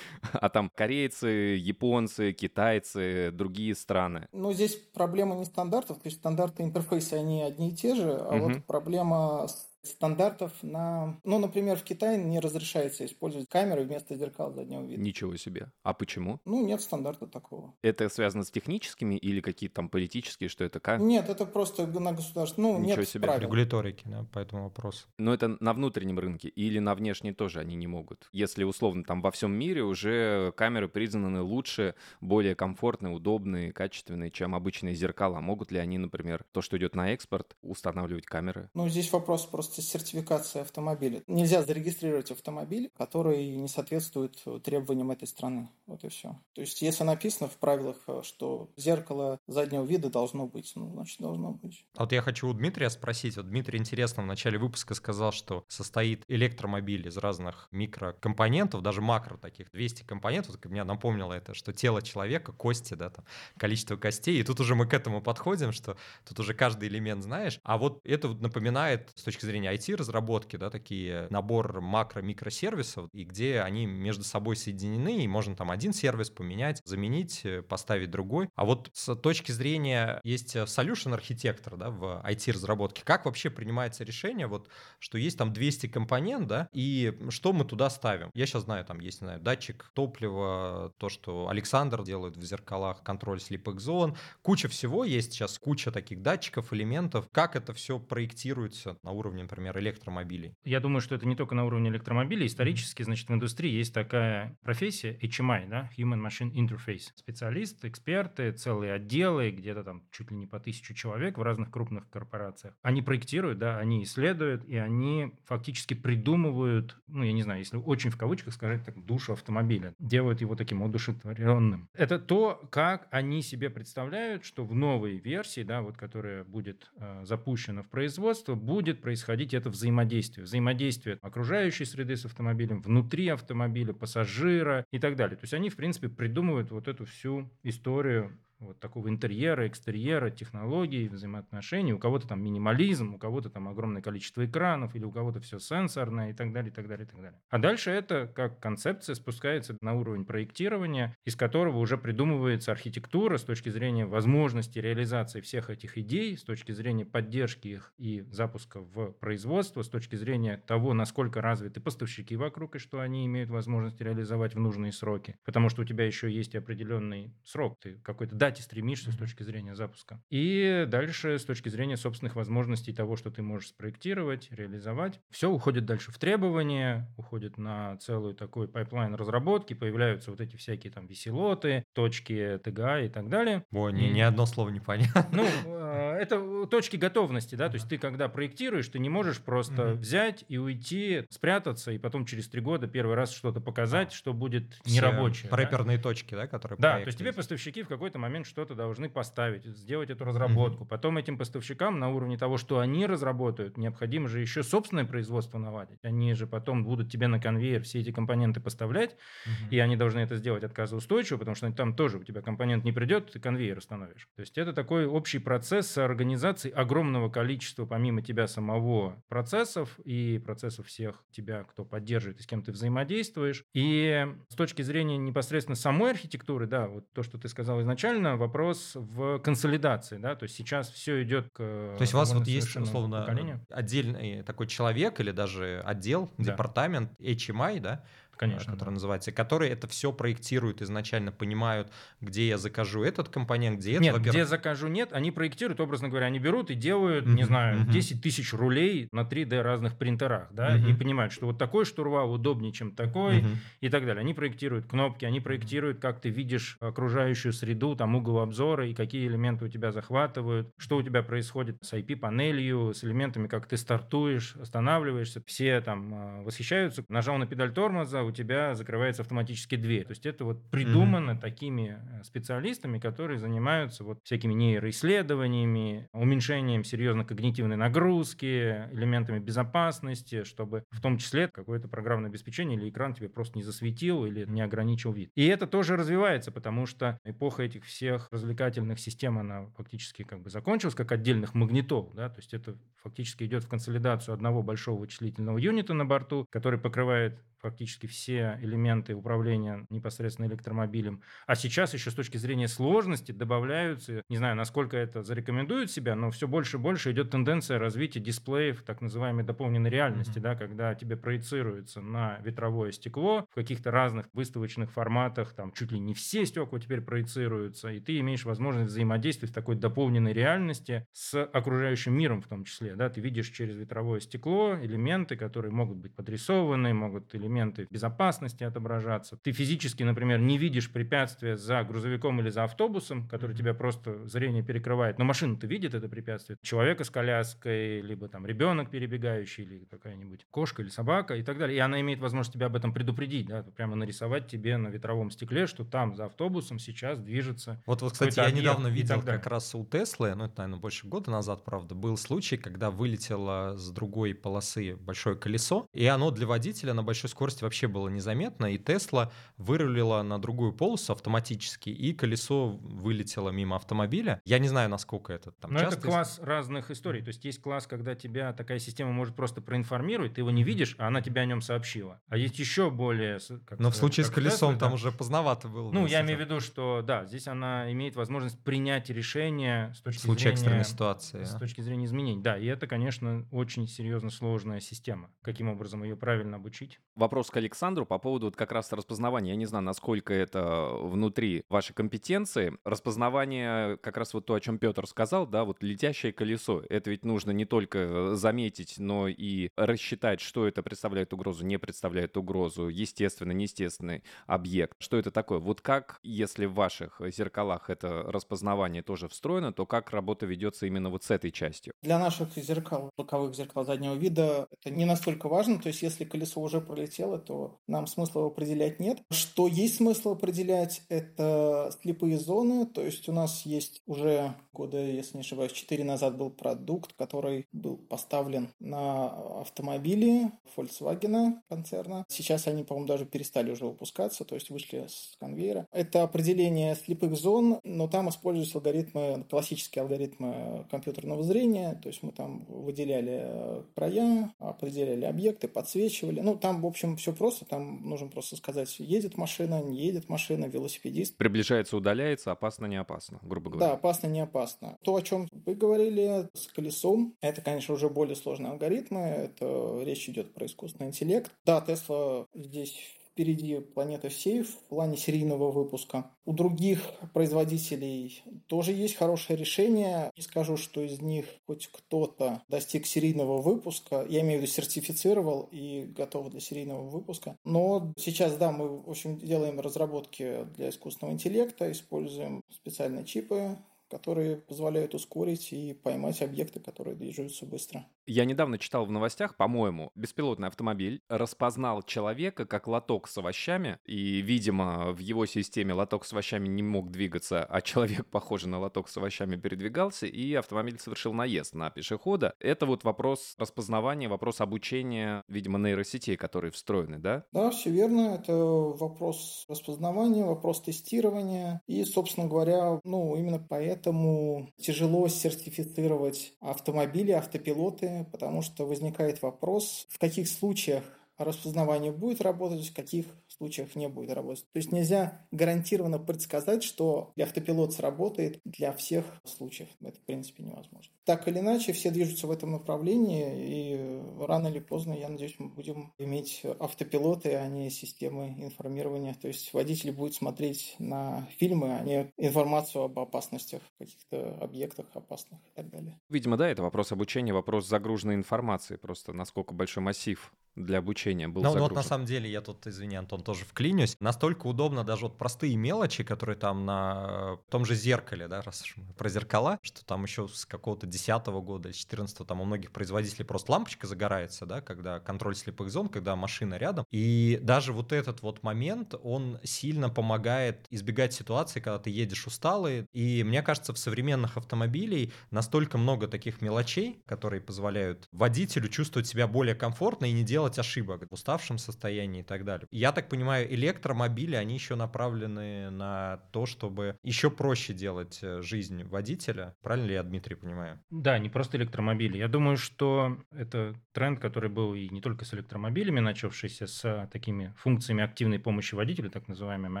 [0.32, 3.93] А там корейцы, японцы, китайцы, другие страны.
[4.32, 8.36] Ну, здесь проблема не стандартов, то есть стандарты интерфейса, они одни и те же, а
[8.36, 11.18] вот проблема с стандартов на...
[11.24, 15.02] Ну, например, в Китае не разрешается использовать камеры вместо зеркал заднего вида.
[15.02, 15.70] Ничего себе.
[15.82, 16.40] А почему?
[16.44, 17.74] Ну, нет стандарта такого.
[17.82, 21.00] Это связано с техническими или какие-то там политические, что это как?
[21.00, 22.60] Нет, это просто на государство.
[22.60, 23.26] Ну, Ничего нет себе.
[23.26, 23.42] правил.
[23.42, 25.06] Регуляторики, да, по этому вопросу.
[25.18, 28.28] Но это на внутреннем рынке или на внешней тоже они не могут?
[28.32, 34.54] Если условно там во всем мире уже камеры признаны лучше, более комфортные, удобные, качественные, чем
[34.54, 38.70] обычные зеркала, могут ли они, например, то, что идет на экспорт, устанавливать камеры?
[38.74, 41.22] Ну, здесь вопрос просто сертификации автомобиля.
[41.26, 45.68] Нельзя зарегистрировать автомобиль, который не соответствует требованиям этой страны.
[45.86, 46.38] Вот и все.
[46.54, 51.52] То есть, если написано в правилах, что зеркало заднего вида должно быть, ну, значит, должно
[51.52, 51.84] быть.
[51.96, 53.36] А вот я хочу у Дмитрия спросить.
[53.36, 59.36] Вот Дмитрий интересно в начале выпуска сказал, что состоит электромобиль из разных микрокомпонентов, даже макро
[59.36, 60.56] таких, 200 компонентов.
[60.56, 63.24] Так меня напомнило это, что тело человека, кости, да, там,
[63.56, 64.40] количество костей.
[64.40, 67.60] И тут уже мы к этому подходим, что тут уже каждый элемент знаешь.
[67.62, 73.86] А вот это напоминает с точки зрения IT-разработки, да, такие набор макро-микросервисов, и где они
[73.86, 78.48] между собой соединены, и можно там один сервис поменять, заменить, э, поставить другой.
[78.54, 84.46] А вот с точки зрения есть solution архитектор, да, в IT-разработке, как вообще принимается решение,
[84.46, 88.30] вот, что есть там 200 компонент, да, и что мы туда ставим?
[88.34, 93.40] Я сейчас знаю, там есть, знаю, датчик топлива, то, что Александр делает в зеркалах, контроль
[93.40, 97.28] слепых зон, куча всего есть сейчас, куча таких датчиков, элементов.
[97.32, 100.54] Как это все проектируется на уровне, например, электромобилей?
[100.64, 102.46] Я думаю, что это не только на уровне электромобилей.
[102.46, 107.10] Исторически, значит, в индустрии есть такая профессия HMI, да, Human Machine Interface.
[107.16, 112.08] Специалисты, эксперты, целые отделы, где-то там чуть ли не по тысячу человек в разных крупных
[112.10, 112.74] корпорациях.
[112.82, 118.10] Они проектируют, да, они исследуют, и они фактически придумывают, ну, я не знаю, если очень
[118.10, 121.88] в кавычках сказать, так, душу автомобиля, делают его таким одушевленным.
[121.94, 127.24] Это то, как они себе представляют, что в новой версии, да, вот которая будет э,
[127.24, 130.44] запущена в производство, будет происходить это взаимодействие.
[130.44, 135.36] Взаимодействие окружающей среды с автомобилем, внутри автомобиля, пассажира и так далее.
[135.36, 141.08] То есть они, в принципе, придумывают вот эту всю историю вот такого интерьера, экстерьера, технологий,
[141.08, 141.92] взаимоотношений.
[141.92, 146.30] У кого-то там минимализм, у кого-то там огромное количество экранов, или у кого-то все сенсорное
[146.30, 147.40] и так далее, и так далее, и так далее.
[147.50, 153.44] А дальше это как концепция спускается на уровень проектирования, из которого уже придумывается архитектура с
[153.44, 159.12] точки зрения возможности реализации всех этих идей, с точки зрения поддержки их и запуска в
[159.12, 164.54] производство, с точки зрения того, насколько развиты поставщики вокруг и что они имеют возможность реализовать
[164.54, 165.36] в нужные сроки.
[165.44, 169.74] Потому что у тебя еще есть определенный срок, ты какой-то дате стремишься с точки зрения
[169.74, 170.20] запуска.
[170.28, 175.18] И дальше с точки зрения собственных возможностей того, что ты можешь спроектировать, реализовать.
[175.30, 180.92] Все уходит дальше в требования, уходит на целую такой pipeline разработки, появляются вот эти всякие
[180.92, 183.64] там веселоты, точки ТГА и так далее.
[183.72, 185.24] Ой, ни, ни одно слово не понятно.
[185.32, 189.92] Ну, э, это точки готовности, да, то есть ты когда проектируешь, ты не можешь просто
[189.94, 194.74] взять и уйти, спрятаться, и потом через три года первый раз что-то показать, что будет
[194.84, 195.48] Все нерабочее.
[195.50, 195.56] да.
[195.56, 199.64] Реперные точки, да, которые Да, то есть тебе поставщики в какой-то момент что-то должны поставить,
[199.64, 200.84] сделать эту разработку.
[200.84, 205.98] Потом этим поставщикам на уровне того, что они разработают, необходимо же еще собственное производство наладить.
[206.02, 209.16] Они же потом будут тебе на конвейер все эти компоненты поставлять,
[209.46, 209.68] Мгм.
[209.70, 213.30] и они должны это сделать отказоустойчиво, потому что там тоже у тебя компонент не придет,
[213.30, 214.28] ты конвейер установишь.
[214.34, 220.86] То есть это такой общий процесс организации огромного количества, помимо тебя самого, процессов и процессов
[220.86, 223.64] всех тебя, кто поддерживает и с кем ты взаимодействуешь.
[223.74, 228.92] И с точки зрения непосредственно самой архитектуры, да, вот то, что ты сказал изначально, вопрос
[228.94, 232.74] в консолидации, да, то есть сейчас все идет к То есть у вас вот есть,
[232.76, 233.64] условно, поколению.
[233.70, 236.52] отдельный такой человек или даже отдел, Да.
[236.52, 238.04] департамент HMI, да,
[238.36, 238.90] Конечно, который да.
[238.90, 244.20] называется, которые это все проектируют изначально, понимают, где я закажу этот компонент, где это, Нет,
[244.20, 247.86] где закажу нет, они проектируют, образно говоря, они берут и делают, не Мгм, знаю, мгм.
[247.86, 250.90] 10 тысяч рулей на 3D разных принтерах, да, Мгм.
[250.90, 253.64] и понимают, что вот такой штурвал удобнее, чем такой, Мгм.
[253.80, 254.20] и так далее.
[254.20, 259.28] Они проектируют кнопки, они проектируют, как ты видишь окружающую среду, там угол обзора, и какие
[259.28, 264.56] элементы у тебя захватывают, что у тебя происходит с IP-панелью, с элементами, как ты стартуешь,
[264.56, 265.40] останавливаешься.
[265.46, 267.04] Все там а, восхищаются.
[267.08, 270.04] Нажал на педаль тормоза, у тебя закрывается автоматически дверь.
[270.04, 277.24] То есть это вот придумано такими э, специалистами, которые занимаются вот всякими нейроисследованиями, уменьшением серьезно
[277.24, 283.58] когнитивной нагрузки, элементами безопасности, чтобы в том числе какое-то программное обеспечение или экран тебе просто
[283.58, 285.30] не засветил или не ограничил вид.
[285.34, 290.50] И это тоже развивается, потому что эпоха этих всех развлекательных систем, она фактически как бы
[290.50, 295.58] закончилась, как отдельных магнитол, да, то есть это фактически идет в консолидацию одного большого вычислительного
[295.58, 301.22] юнита на борту, который покрывает фактически все элементы управления непосредственно электромобилем.
[301.46, 306.30] А сейчас еще с точки зрения сложности добавляются, не знаю, насколько это зарекомендует себя, но
[306.30, 310.42] все больше и больше идет тенденция развития дисплеев так называемой дополненной реальности, mm-hmm.
[310.42, 315.98] да, когда тебе проецируется на ветровое стекло в каких-то разных выставочных форматах, там чуть ли
[315.98, 321.42] не все стекла теперь проецируются, и ты имеешь возможность взаимодействовать в такой дополненной реальности с
[321.42, 322.94] окружающим миром в том числе.
[322.94, 323.08] Да?
[323.08, 327.53] Ты видишь через ветровое стекло элементы, которые могут быть подрисованы, могут элементы
[327.90, 329.36] безопасности отображаться.
[329.36, 334.62] Ты физически, например, не видишь препятствия за грузовиком или за автобусом, который тебя просто зрение
[334.62, 336.58] перекрывает, но машина-то видит это препятствие.
[336.62, 341.76] Человека с коляской, либо там ребенок перебегающий, или какая-нибудь кошка или собака и так далее.
[341.76, 343.62] И она имеет возможность тебя об этом предупредить, да?
[343.62, 347.82] прямо нарисовать тебе на ветровом стекле, что там за автобусом сейчас движется.
[347.86, 351.30] Вот, вот кстати, я недавно видел как раз у Теслы, ну это, наверное, больше года
[351.30, 356.94] назад, правда, был случай, когда вылетело с другой полосы большое колесо, и оно для водителя
[356.94, 362.68] на большой скорости вообще было незаметно, и Тесла вырулила на другую полосу автоматически, и колесо
[362.68, 364.40] вылетело мимо автомобиля.
[364.44, 365.98] Я не знаю, насколько это там Но часто.
[365.98, 367.22] это класс разных историй.
[367.22, 370.94] То есть есть класс, когда тебя такая система может просто проинформировать, ты его не видишь,
[370.98, 372.20] а она тебе о нем сообщила.
[372.28, 373.38] А есть еще более...
[373.78, 374.94] Но в случае с колесом Tesla, там да.
[374.94, 375.90] уже поздновато было.
[375.92, 380.20] Ну, я имею в виду, что да, здесь она имеет возможность принять решение с точки
[380.20, 380.54] в случае зрения...
[380.54, 381.44] экстренной ситуации.
[381.44, 382.42] С точки зрения изменений.
[382.42, 385.30] Да, и это, конечно, очень серьезно сложная система.
[385.42, 387.00] Каким образом ее правильно обучить?
[387.14, 389.50] Вопрос к Александру по поводу вот как раз распознавания.
[389.50, 392.76] Я не знаю, насколько это внутри вашей компетенции.
[392.84, 396.82] Распознавание, как раз вот то, о чем Петр сказал, да, вот летящее колесо.
[396.88, 402.36] Это ведь нужно не только заметить, но и рассчитать, что это представляет угрозу, не представляет
[402.36, 404.96] угрозу, естественно, неестественный объект.
[404.98, 405.58] Что это такое?
[405.58, 411.10] Вот как, если в ваших зеркалах это распознавание тоже встроено, то как работа ведется именно
[411.10, 411.94] вот с этой частью?
[412.02, 415.78] Для наших зеркал, боковых зеркал заднего вида, это не настолько важно.
[415.78, 419.22] То есть, если колесо уже пролетело, то нам смысла его определять нет.
[419.30, 422.86] Что есть смысл определять, это слепые зоны.
[422.86, 427.66] То есть, у нас есть уже года, если не ошибаюсь, 4 назад был продукт, который
[427.72, 432.24] был поставлен на автомобили Volkswagen концерна.
[432.28, 435.86] Сейчас они, по-моему, даже перестали уже выпускаться, то есть вышли с конвейера.
[435.92, 442.32] Это определение слепых зон, но там используются алгоритмы, классические алгоритмы компьютерного зрения, то есть мы
[442.32, 446.40] там выделяли края, определяли объекты, подсвечивали.
[446.40, 450.66] Ну, там, в общем, все просто, там нужно просто сказать, едет машина, не едет машина,
[450.66, 451.36] велосипедист.
[451.36, 453.88] Приближается, удаляется, опасно, не опасно, грубо говоря.
[453.88, 454.96] Да, опасно, не опасно.
[455.02, 460.28] То, о чем вы говорили с колесом, это, конечно, уже более сложные алгоритмы, это речь
[460.28, 461.52] идет про искусственный интеллект.
[461.64, 462.98] Да, Тесла здесь
[463.34, 466.30] впереди планеты всей в плане серийного выпуска.
[466.44, 467.00] У других
[467.32, 470.30] производителей тоже есть хорошее решение.
[470.36, 474.24] Не скажу, что из них хоть кто-то достиг серийного выпуска.
[474.28, 477.56] Я имею в виду сертифицировал и готов для серийного выпуска.
[477.64, 484.58] Но сейчас, да, мы, в общем, делаем разработки для искусственного интеллекта, используем специальные чипы, которые
[484.58, 488.06] позволяют ускорить и поймать объекты, которые движутся быстро.
[488.26, 494.40] Я недавно читал в новостях, по-моему, беспилотный автомобиль распознал человека как лоток с овощами, и,
[494.40, 499.08] видимо, в его системе лоток с овощами не мог двигаться, а человек, похожий на лоток
[499.10, 502.54] с овощами, передвигался, и автомобиль совершил наезд на пешехода.
[502.60, 507.44] Это вот вопрос распознавания, вопрос обучения, видимо, нейросетей, которые встроены, да?
[507.52, 508.38] Да, все верно.
[508.40, 511.82] Это вопрос распознавания, вопрос тестирования.
[511.86, 520.18] И, собственно говоря, ну, именно поэтому тяжело сертифицировать автомобили, автопилоты, потому что возникает вопрос, в
[520.18, 521.02] каких случаях
[521.38, 524.64] распознавание будет работать, в каких случаях не будет работать.
[524.72, 529.88] То есть нельзя гарантированно предсказать, что автопилот сработает для всех случаев.
[530.00, 531.12] Это, в принципе, невозможно.
[531.24, 535.68] Так или иначе, все движутся в этом направлении, и рано или поздно, я надеюсь, мы
[535.68, 539.34] будем иметь автопилоты, а не системы информирования.
[539.34, 545.60] То есть водитель будет смотреть на фильмы, а не информацию об опасностях, каких-то объектах опасных
[545.60, 546.20] и так далее.
[546.28, 551.62] Видимо, да, это вопрос обучения, вопрос загруженной информации, просто насколько большой массив для обучения был
[551.62, 551.82] ну, загружен.
[551.82, 554.16] Ну вот на самом деле, я тут, извини, Антон, тоже вклинюсь.
[554.20, 558.96] Настолько удобно даже вот простые мелочи, которые там на том же зеркале, да, раз уж
[558.96, 562.92] мы про зеркала, что там еще с какого-то 10 года или 14 там у многих
[562.92, 567.06] производителей просто лампочка загорается, да, когда контроль слепых зон, когда машина рядом.
[567.10, 573.06] И даже вот этот вот момент, он сильно помогает избегать ситуации, когда ты едешь усталый.
[573.12, 579.46] И мне кажется, в современных автомобилей настолько много таких мелочей, которые позволяют водителю чувствовать себя
[579.46, 582.86] более комфортно и не делать делать ошибок в уставшем состоянии и так далее.
[582.90, 589.04] Я так понимаю, электромобили, они еще направлены на то, чтобы еще проще делать э, жизнь
[589.04, 589.74] водителя.
[589.82, 591.00] Правильно ли я, Дмитрий, понимаю?
[591.16, 592.38] Да, не просто электромобили.
[592.38, 597.72] Я думаю, что это тренд, который был и не только с электромобилями, начавшийся с такими
[597.76, 600.00] функциями активной помощи водителю, так называемыми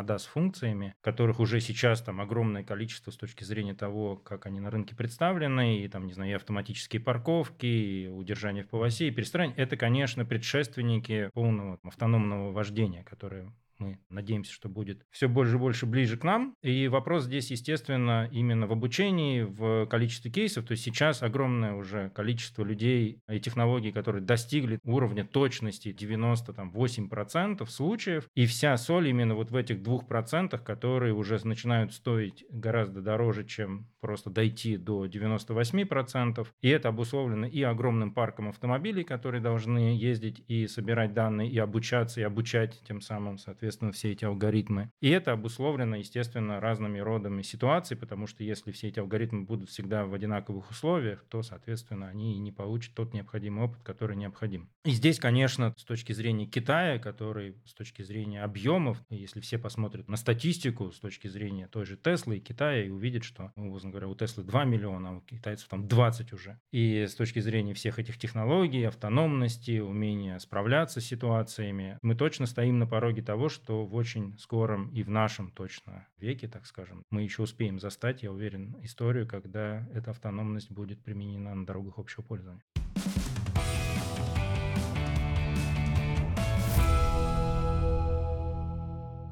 [0.00, 4.96] ADAS-функциями, которых уже сейчас там огромное количество с точки зрения того, как они на рынке
[4.96, 9.56] представлены, и там, не знаю, и автоматические парковки, и удержание в полосе, и перестроение.
[9.56, 15.86] Это, конечно, предшественники полного автономного вождения, которое мы надеемся, что будет все больше и больше
[15.86, 16.54] ближе к нам.
[16.62, 20.64] И вопрос здесь, естественно, именно в обучении, в количестве кейсов.
[20.66, 28.28] То есть сейчас огромное уже количество людей и технологий, которые достигли уровня точности 98% случаев.
[28.34, 33.44] И вся соль именно вот в этих двух процентах, которые уже начинают стоить гораздо дороже,
[33.44, 36.46] чем просто дойти до 98%.
[36.62, 42.20] И это обусловлено и огромным парком автомобилей, которые должны ездить и собирать данные, и обучаться,
[42.20, 44.90] и обучать тем самым, соответственно, соответственно, все эти алгоритмы.
[45.00, 50.06] И это обусловлено, естественно, разными родами ситуаций, потому что если все эти алгоритмы будут всегда
[50.06, 54.70] в одинаковых условиях, то, соответственно, они и не получат тот необходимый опыт, который необходим.
[54.84, 60.08] И здесь, конечно, с точки зрения Китая, который с точки зрения объемов, если все посмотрят
[60.08, 63.90] на статистику с точки зрения той же Теслы и Китая, и увидят, что, ну, условно
[63.90, 66.60] говоря, у Теслы 2 миллиона, а у китайцев там 20 уже.
[66.70, 72.78] И с точки зрения всех этих технологий, автономности, умения справляться с ситуациями, мы точно стоим
[72.78, 77.22] на пороге того, что в очень скором и в нашем точно веке, так скажем, мы
[77.22, 82.62] еще успеем застать, я уверен, историю, когда эта автономность будет применена на дорогах общего пользования.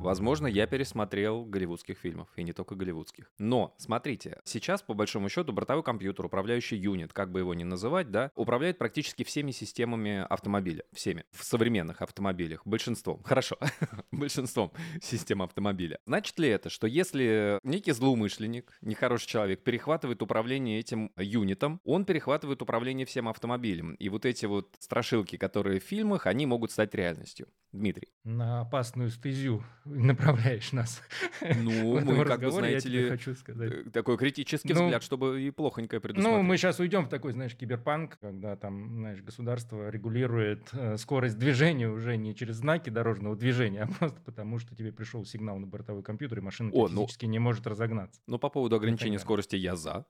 [0.04, 3.32] Возможно, я пересмотрел голливудских фильмов, и не только голливудских.
[3.38, 8.10] Но, смотрите, сейчас, по большому счету, бортовой компьютер, управляющий юнит, как бы его ни называть,
[8.10, 10.84] да, управляет практически всеми системами автомобиля.
[10.92, 11.24] Всеми.
[11.30, 12.66] В современных автомобилях.
[12.66, 13.22] Большинством.
[13.24, 13.56] Хорошо.
[14.12, 15.98] Большинством систем автомобиля.
[16.06, 22.60] Значит ли это, что если некий злоумышленник, нехороший человек, перехватывает управление этим юнитом, он перехватывает
[22.60, 23.94] управление всем автомобилем.
[23.94, 27.48] И вот эти вот страшилки, которые в фильмах, они могут стать реальностью.
[27.72, 28.08] Дмитрий.
[28.22, 31.02] На опасную стезю направляешь нас.
[31.56, 33.70] Ну, мы, как бы, знаете ли, хочу сказать.
[33.70, 36.36] Э, такой критический ну, взгляд, чтобы и плохонькое предусмотреть.
[36.36, 41.38] Ну, мы сейчас уйдем в такой, знаешь, киберпанк, когда там, знаешь, государство регулирует э, скорость
[41.38, 45.66] движения уже не через знаки дорожного движения, а просто потому, что тебе пришел сигнал на
[45.66, 48.20] бортовой компьютер, и машина О, ну физически ну, не может разогнаться.
[48.26, 50.06] Ну, по поводу ограничения скорости я за.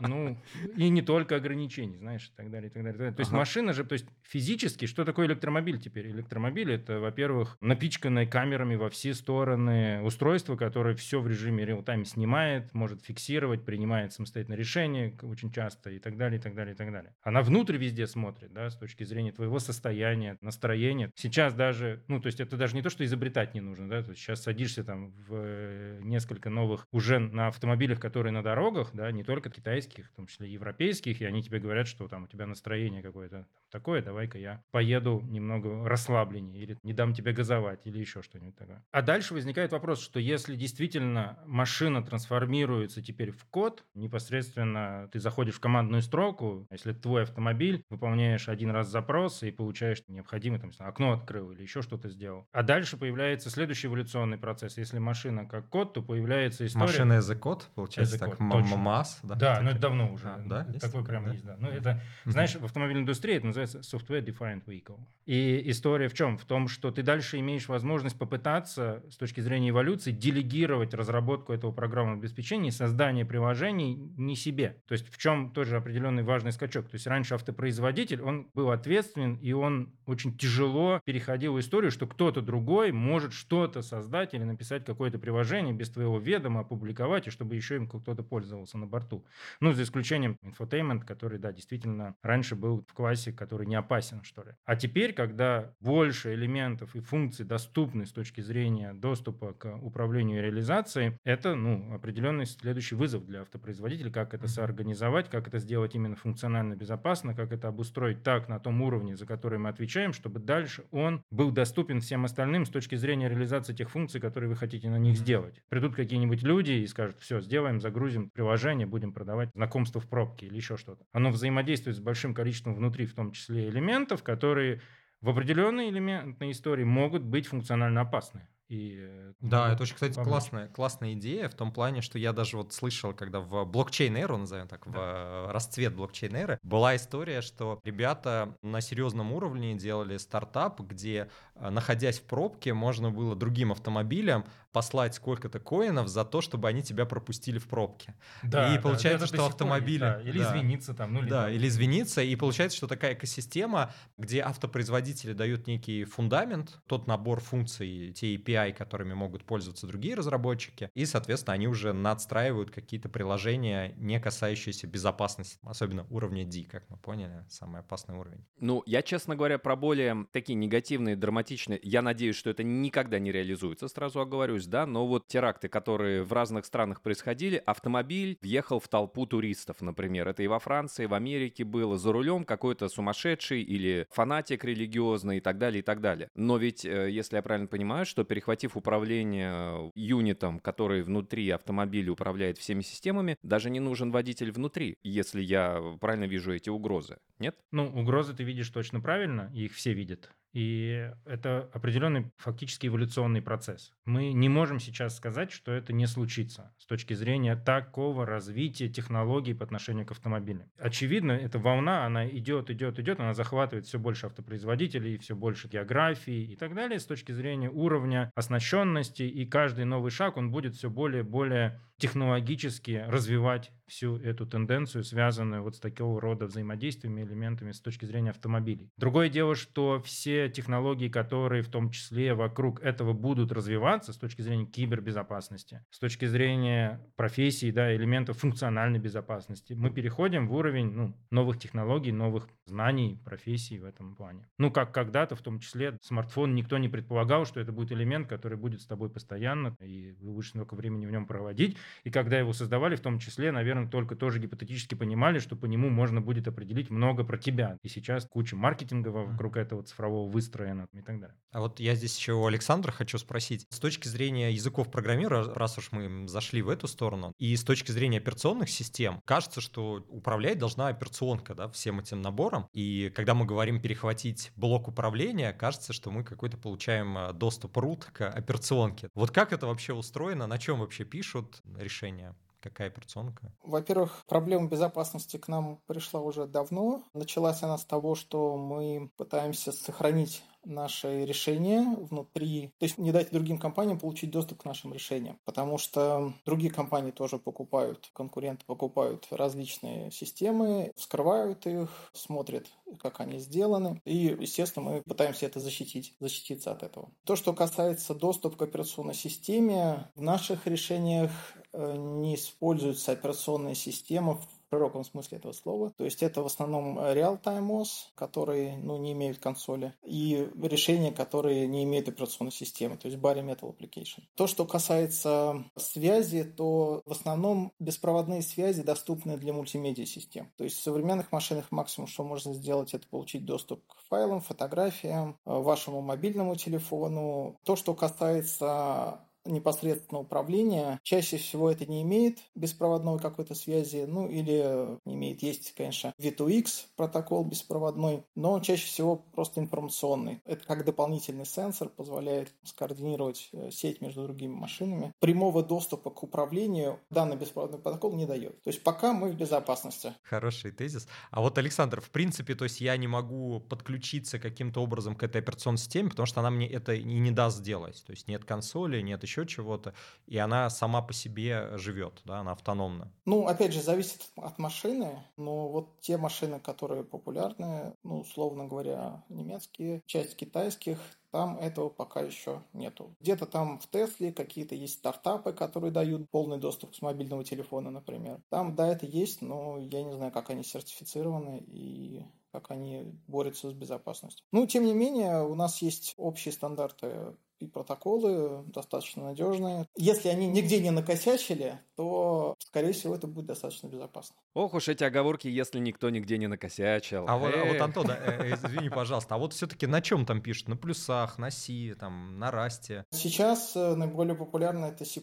[0.00, 0.36] Ну,
[0.76, 3.12] и не только ограничений, знаешь, и так далее, и так далее.
[3.12, 3.38] То есть ага.
[3.38, 6.08] машина же, то есть физически, что такое электромобиль теперь?
[6.08, 12.72] Электромобиль— это, во-первых, напичканное камерами во все стороны устройство, которое все в режиме реал-тайм снимает,
[12.74, 16.90] может фиксировать, принимает самостоятельно решения очень часто и так далее, и так далее, и так
[16.92, 17.14] далее.
[17.22, 21.10] Она внутрь везде смотрит, да, с точки зрения твоего состояния, настроения.
[21.14, 24.10] Сейчас даже, ну, то есть это даже не то, что изобретать не нужно, да, то
[24.10, 29.10] есть сейчас садишься там в э, несколько новых уже на автомобилях, которые на дорогах, да,
[29.10, 32.46] не только китайских, в том числе европейских, и они тебе говорят, что там у тебя
[32.46, 38.22] настроение какое-то такое, давай-ка я поеду немного расслабленнее, или не дам тебе газовать, или еще
[38.22, 38.84] что-нибудь такое.
[38.94, 45.56] А дальше возникает вопрос, что если действительно машина трансформируется теперь в код, непосредственно ты заходишь
[45.56, 51.10] в командную строку, если твой автомобиль, выполняешь один раз запрос и получаешь необходимый, там, окно
[51.10, 52.46] открыл или еще что-то сделал.
[52.52, 54.78] А дальше появляется следующий эволюционный процесс.
[54.78, 56.86] Если машина как код, то появляется история...
[56.86, 59.34] Машина as a код, получается, так, МАМАС, да?
[59.34, 60.28] Да, но это давно уже.
[60.28, 60.64] А, да?
[60.80, 61.08] Такой есть?
[61.08, 61.32] прям да?
[61.32, 61.56] есть, да.
[61.58, 65.00] Ну, это, знаешь, в автомобильной индустрии это называется Software Defined Vehicle.
[65.26, 66.38] И история в чем?
[66.38, 71.72] В том, что ты дальше имеешь возможность попытаться с точки зрения эволюции делегировать разработку этого
[71.72, 74.76] программного обеспечения и создание приложений не себе.
[74.86, 76.88] То есть в чем тоже определенный важный скачок.
[76.88, 82.06] То есть раньше автопроизводитель, он был ответственен, и он очень тяжело переходил в историю, что
[82.06, 87.54] кто-то другой может что-то создать или написать какое-то приложение без твоего ведома, опубликовать, и чтобы
[87.56, 89.24] еще им кто-то пользовался на борту.
[89.60, 94.42] Ну, за исключением infotainment, который, да, действительно раньше был в классе, который не опасен, что
[94.42, 94.52] ли.
[94.64, 98.63] А теперь, когда больше элементов и функций доступны с точки зрения
[98.94, 105.28] доступа к управлению и реализацией, это ну, определенный следующий вызов для автопроизводителя, как это соорганизовать,
[105.28, 109.58] как это сделать именно функционально безопасно, как это обустроить так на том уровне, за который
[109.58, 114.20] мы отвечаем, чтобы дальше он был доступен всем остальным с точки зрения реализации тех функций,
[114.20, 115.62] которые вы хотите на них сделать.
[115.68, 120.56] Придут какие-нибудь люди и скажут, все, сделаем, загрузим приложение, будем продавать знакомство в пробке или
[120.56, 121.04] еще что-то.
[121.12, 124.80] Оно взаимодействует с большим количеством внутри, в том числе элементов, которые
[125.20, 128.46] в определенной элементной истории могут быть функционально опасны.
[128.74, 132.56] И, э, да, это очень, кстати, классная, классная идея в том плане, что я даже
[132.56, 134.90] вот слышал, когда в блокчейн-эру, назовем так, да.
[134.90, 141.70] в э, расцвет блокчейн-эры, была история, что ребята на серьезном уровне делали стартап, где, э,
[141.70, 147.06] находясь в пробке, можно было другим автомобилям послать сколько-то коинов за то, чтобы они тебя
[147.06, 148.16] пропустили в пробке.
[148.42, 150.00] Да, и получается, да, что автомобили...
[150.00, 151.14] Да, или да, извиниться там.
[151.14, 151.30] Ну, либо...
[151.30, 152.22] Да, или извиниться.
[152.22, 158.72] И получается, что такая экосистема, где автопроизводители дают некий фундамент, тот набор функций, те API,
[158.72, 165.56] которыми могут пользоваться другие разработчики, и, соответственно, они уже надстраивают какие-то приложения, не касающиеся безопасности,
[165.62, 168.44] особенно уровня D, как мы поняли, самый опасный уровень.
[168.58, 173.30] Ну, я, честно говоря, про более такие негативные, драматичные, я надеюсь, что это никогда не
[173.30, 178.80] реализуется, сразу оговорюсь, повторюсь, да, но вот теракты, которые в разных странах происходили, автомобиль въехал
[178.80, 180.28] в толпу туристов, например.
[180.28, 181.96] Это и во Франции, и в Америке было.
[181.98, 186.28] За рулем какой-то сумасшедший или фанатик религиозный и так далее, и так далее.
[186.34, 192.58] Но ведь, э, если я правильно понимаю, что перехватив управление юнитом, который внутри автомобиля управляет
[192.58, 197.16] всеми системами, даже не нужен водитель внутри, если я правильно вижу эти угрозы.
[197.38, 197.56] Нет?
[197.72, 200.30] Ну, угрозы ты видишь точно правильно, их все видят.
[200.54, 203.92] И это определенный фактически эволюционный процесс.
[204.04, 209.52] Мы не можем сейчас сказать, что это не случится с точки зрения такого развития технологий
[209.52, 210.70] по отношению к автомобилям.
[210.78, 216.44] Очевидно, эта волна, она идет, идет, идет, она захватывает все больше автопроизводителей, все больше географии
[216.44, 220.88] и так далее с точки зрения уровня оснащенности, и каждый новый шаг, он будет все
[220.88, 227.72] более и более технологически развивать всю эту тенденцию, связанную вот с такого рода взаимодействиями, элементами
[227.72, 228.90] с точки зрения автомобилей.
[228.96, 234.42] Другое дело, что все технологии, которые в том числе вокруг этого будут развиваться с точки
[234.42, 241.16] зрения кибербезопасности, с точки зрения профессий, да, элементов функциональной безопасности, мы переходим в уровень ну,
[241.30, 244.48] новых технологий, новых знаний, профессий в этом плане.
[244.58, 248.56] Ну, как когда-то, в том числе, смартфон никто не предполагал, что это будет элемент, который
[248.56, 251.76] будет с тобой постоянно, и вы будете много времени в нем проводить.
[252.04, 255.90] И когда его создавали, в том числе, наверное, только тоже гипотетически понимали, что по нему
[255.90, 257.78] можно будет определить много про тебя.
[257.82, 261.36] И сейчас куча маркетинга вокруг этого цифрового выстроена и так далее.
[261.52, 263.66] А вот я здесь еще у Александра хочу спросить.
[263.70, 267.90] С точки зрения языков программирования, раз уж мы зашли в эту сторону, и с точки
[267.90, 272.68] зрения операционных систем, кажется, что управлять должна операционка да, всем этим набором.
[272.72, 278.04] И когда мы говорим перехватить блок управления, кажется, что мы какой-то получаем э, доступ root
[278.12, 279.08] к операционке.
[279.14, 282.34] Вот как это вообще устроено, на чем вообще пишут решения?
[282.60, 283.52] Какая операционка?
[283.62, 287.02] Во-первых, проблема безопасности к нам пришла уже давно.
[287.12, 293.30] Началась она с того, что мы пытаемся сохранить наши решения внутри, то есть не дать
[293.30, 299.26] другим компаниям получить доступ к нашим решениям, потому что другие компании тоже покупают, конкуренты покупают
[299.30, 302.66] различные системы, вскрывают их, смотрят,
[303.00, 307.10] как они сделаны, и, естественно, мы пытаемся это защитить, защититься от этого.
[307.24, 311.30] То, что касается доступа к операционной системе, в наших решениях
[311.76, 314.40] не используется операционная система
[314.74, 315.92] широком смысле этого слова.
[315.96, 321.66] То есть это в основном real-time OS, которые ну, не имеют консоли, и решения, которые
[321.66, 324.22] не имеют операционной системы, то есть Bare Metal Application.
[324.34, 330.50] То, что касается связи, то в основном беспроводные связи доступны для мультимедиа систем.
[330.56, 335.38] То есть в современных машинах максимум, что можно сделать, это получить доступ к файлам, фотографиям,
[335.44, 337.58] вашему мобильному телефону.
[337.64, 341.00] То, что касается непосредственно управления.
[341.02, 346.86] Чаще всего это не имеет беспроводной какой-то связи, ну или не имеет, есть, конечно, V2X
[346.96, 350.40] протокол беспроводной, но чаще всего просто информационный.
[350.44, 355.12] Это как дополнительный сенсор позволяет скоординировать э, сеть между другими машинами.
[355.20, 358.62] Прямого доступа к управлению данный беспроводной протокол не дает.
[358.62, 360.14] То есть пока мы в безопасности.
[360.22, 361.08] Хороший тезис.
[361.30, 365.40] А вот, Александр, в принципе, то есть я не могу подключиться каким-то образом к этой
[365.40, 368.02] операционной системе, потому что она мне это и не даст сделать.
[368.06, 369.94] То есть нет консоли, нет еще еще чего-то,
[370.26, 373.12] и она сама по себе живет, да, она автономна.
[373.24, 379.24] Ну, опять же, зависит от машины, но вот те машины, которые популярны, ну, условно говоря,
[379.28, 380.98] немецкие, часть китайских,
[381.30, 383.16] там этого пока еще нету.
[383.20, 388.40] Где-то там в Тесле какие-то есть стартапы, которые дают полный доступ с мобильного телефона, например.
[388.50, 393.68] Там, да, это есть, но я не знаю, как они сертифицированы и как они борются
[393.68, 394.46] с безопасностью.
[394.52, 399.86] Ну, тем не менее, у нас есть общие стандарты и протоколы достаточно надежные.
[399.96, 404.36] Если они нигде не накосячили, то, скорее всего, это будет достаточно безопасно.
[404.54, 407.24] Ох уж эти оговорки, если никто нигде не накосячил.
[407.28, 410.40] А, вот, а вот, Антон, э, э, извини, пожалуйста, а вот все-таки на чем там
[410.40, 410.68] пишут?
[410.68, 413.04] На плюсах, на C, там, на Rust?
[413.10, 415.22] Сейчас э, наиболее популярно это C++.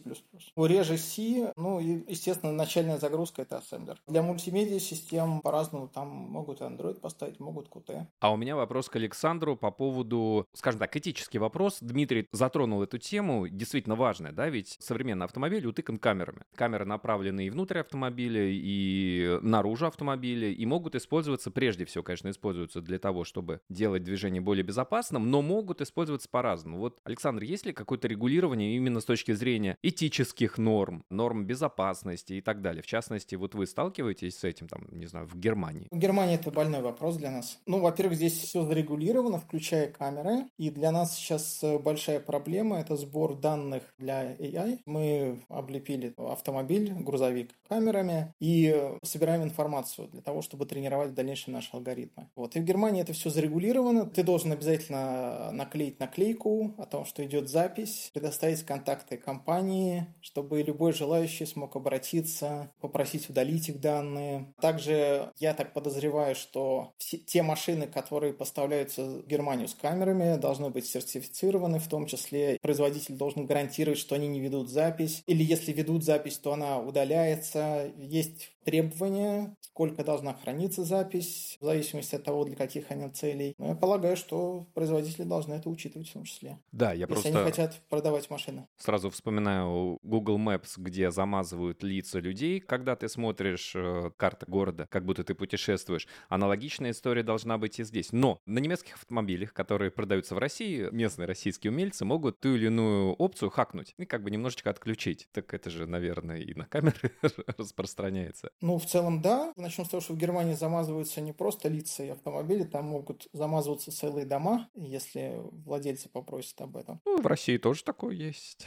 [0.56, 3.98] Реже C, ну и, естественно, начальная загрузка это Assembler.
[4.06, 8.06] Для мультимедиа систем по-разному, там могут Android поставить, могут Qt.
[8.20, 11.78] А у меня вопрос к Александру по поводу, скажем так, этический вопрос.
[11.80, 16.42] Дмитрий затронул эту тему, действительно важная, да, ведь современный автомобиль утыкан камерами.
[16.54, 22.80] Камеры направлены и внутрь автомобиля, и наружу автомобиля, и могут использоваться, прежде всего, конечно, используются
[22.80, 26.78] для того, чтобы делать движение более безопасным, но могут использоваться по-разному.
[26.78, 32.40] Вот, Александр, есть ли какое-то регулирование именно с точки зрения этических норм, норм безопасности и
[32.40, 32.82] так далее?
[32.82, 35.88] В частности, вот вы сталкиваетесь с этим, там, не знаю, в Германии?
[35.90, 37.58] В Германии это больной вопрос для нас.
[37.66, 41.78] Ну, во-первых, здесь все зарегулировано, включая камеры, и для нас сейчас э,
[42.12, 44.80] большая проблема– это сбор данных для AI.
[44.86, 51.70] Мы облепили автомобиль, грузовик камерами и собираем информацию для того, чтобы тренировать в дальнейшем наши
[51.72, 52.28] алгоритмы.
[52.36, 52.56] Вот.
[52.56, 54.06] И в Германии это все зарегулировано.
[54.06, 60.92] Ты должен обязательно наклеить наклейку о том, что идет запись, предоставить контакты компании, чтобы любой
[60.92, 64.52] желающий смог обратиться, попросить удалить их данные.
[64.60, 70.70] Также я так подозреваю, что все те машины, которые поставляются в Германию с камерами, должны
[70.70, 75.72] быть сертифицированы, в том числе производитель должен гарантировать, что они не ведут запись, или если
[75.72, 77.92] ведут запись, то она удаляется.
[77.98, 83.54] Есть требования, сколько должна храниться запись, в зависимости от того, для каких они целей.
[83.58, 86.58] Но я полагаю, что производители должны это учитывать в том числе.
[86.72, 87.28] Да, я если просто...
[87.28, 88.66] они хотят продавать машины.
[88.76, 95.04] Сразу вспоминаю Google Maps, где замазывают лица людей, когда ты смотришь э, карты города, как
[95.04, 96.06] будто ты путешествуешь.
[96.28, 98.12] Аналогичная история должна быть и здесь.
[98.12, 103.12] Но на немецких автомобилях, которые продаются в России, местные российские умельцы могут ту или иную
[103.14, 105.28] опцию хакнуть и как бы немножечко отключить.
[105.32, 107.12] Так это же, наверное, и на камеры
[107.58, 108.51] распространяется.
[108.60, 109.52] Ну, в целом, да.
[109.56, 113.90] Начнем с того, что в Германии замазываются не просто лица и автомобили, там могут замазываться
[113.90, 117.00] целые дома, если владельцы попросят об этом.
[117.04, 118.66] Ну, в России тоже такое есть.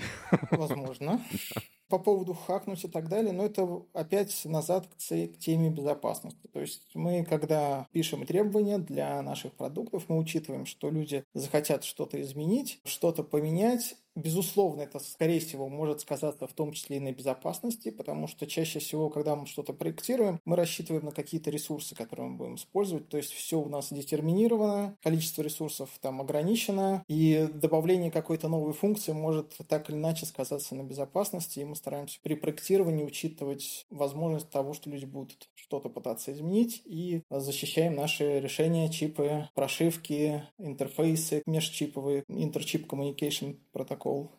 [0.51, 1.21] Возможно.
[1.95, 6.49] По поводу хакнуть и так далее, но это опять назад к, к теме безопасности.
[6.51, 12.21] То есть мы, когда пишем требования для наших продуктов, мы учитываем, что люди захотят что-то
[12.21, 17.91] изменить, что-то поменять, Безусловно, это, скорее всего, может сказаться в том числе и на безопасности,
[17.91, 22.37] потому что чаще всего, когда мы что-то проектируем, мы рассчитываем на какие-то ресурсы, которые мы
[22.37, 23.09] будем использовать.
[23.09, 29.11] То есть все у нас детерминировано, количество ресурсов там ограничено, и добавление какой-то новой функции
[29.11, 34.73] может так или иначе сказаться на безопасности, и мы стараемся при проектировании учитывать возможность того,
[34.73, 42.91] что люди будут что-то пытаться изменить, и защищаем наши решения, чипы, прошивки, интерфейсы межчиповые, интерчип
[42.91, 44.31] communication протокол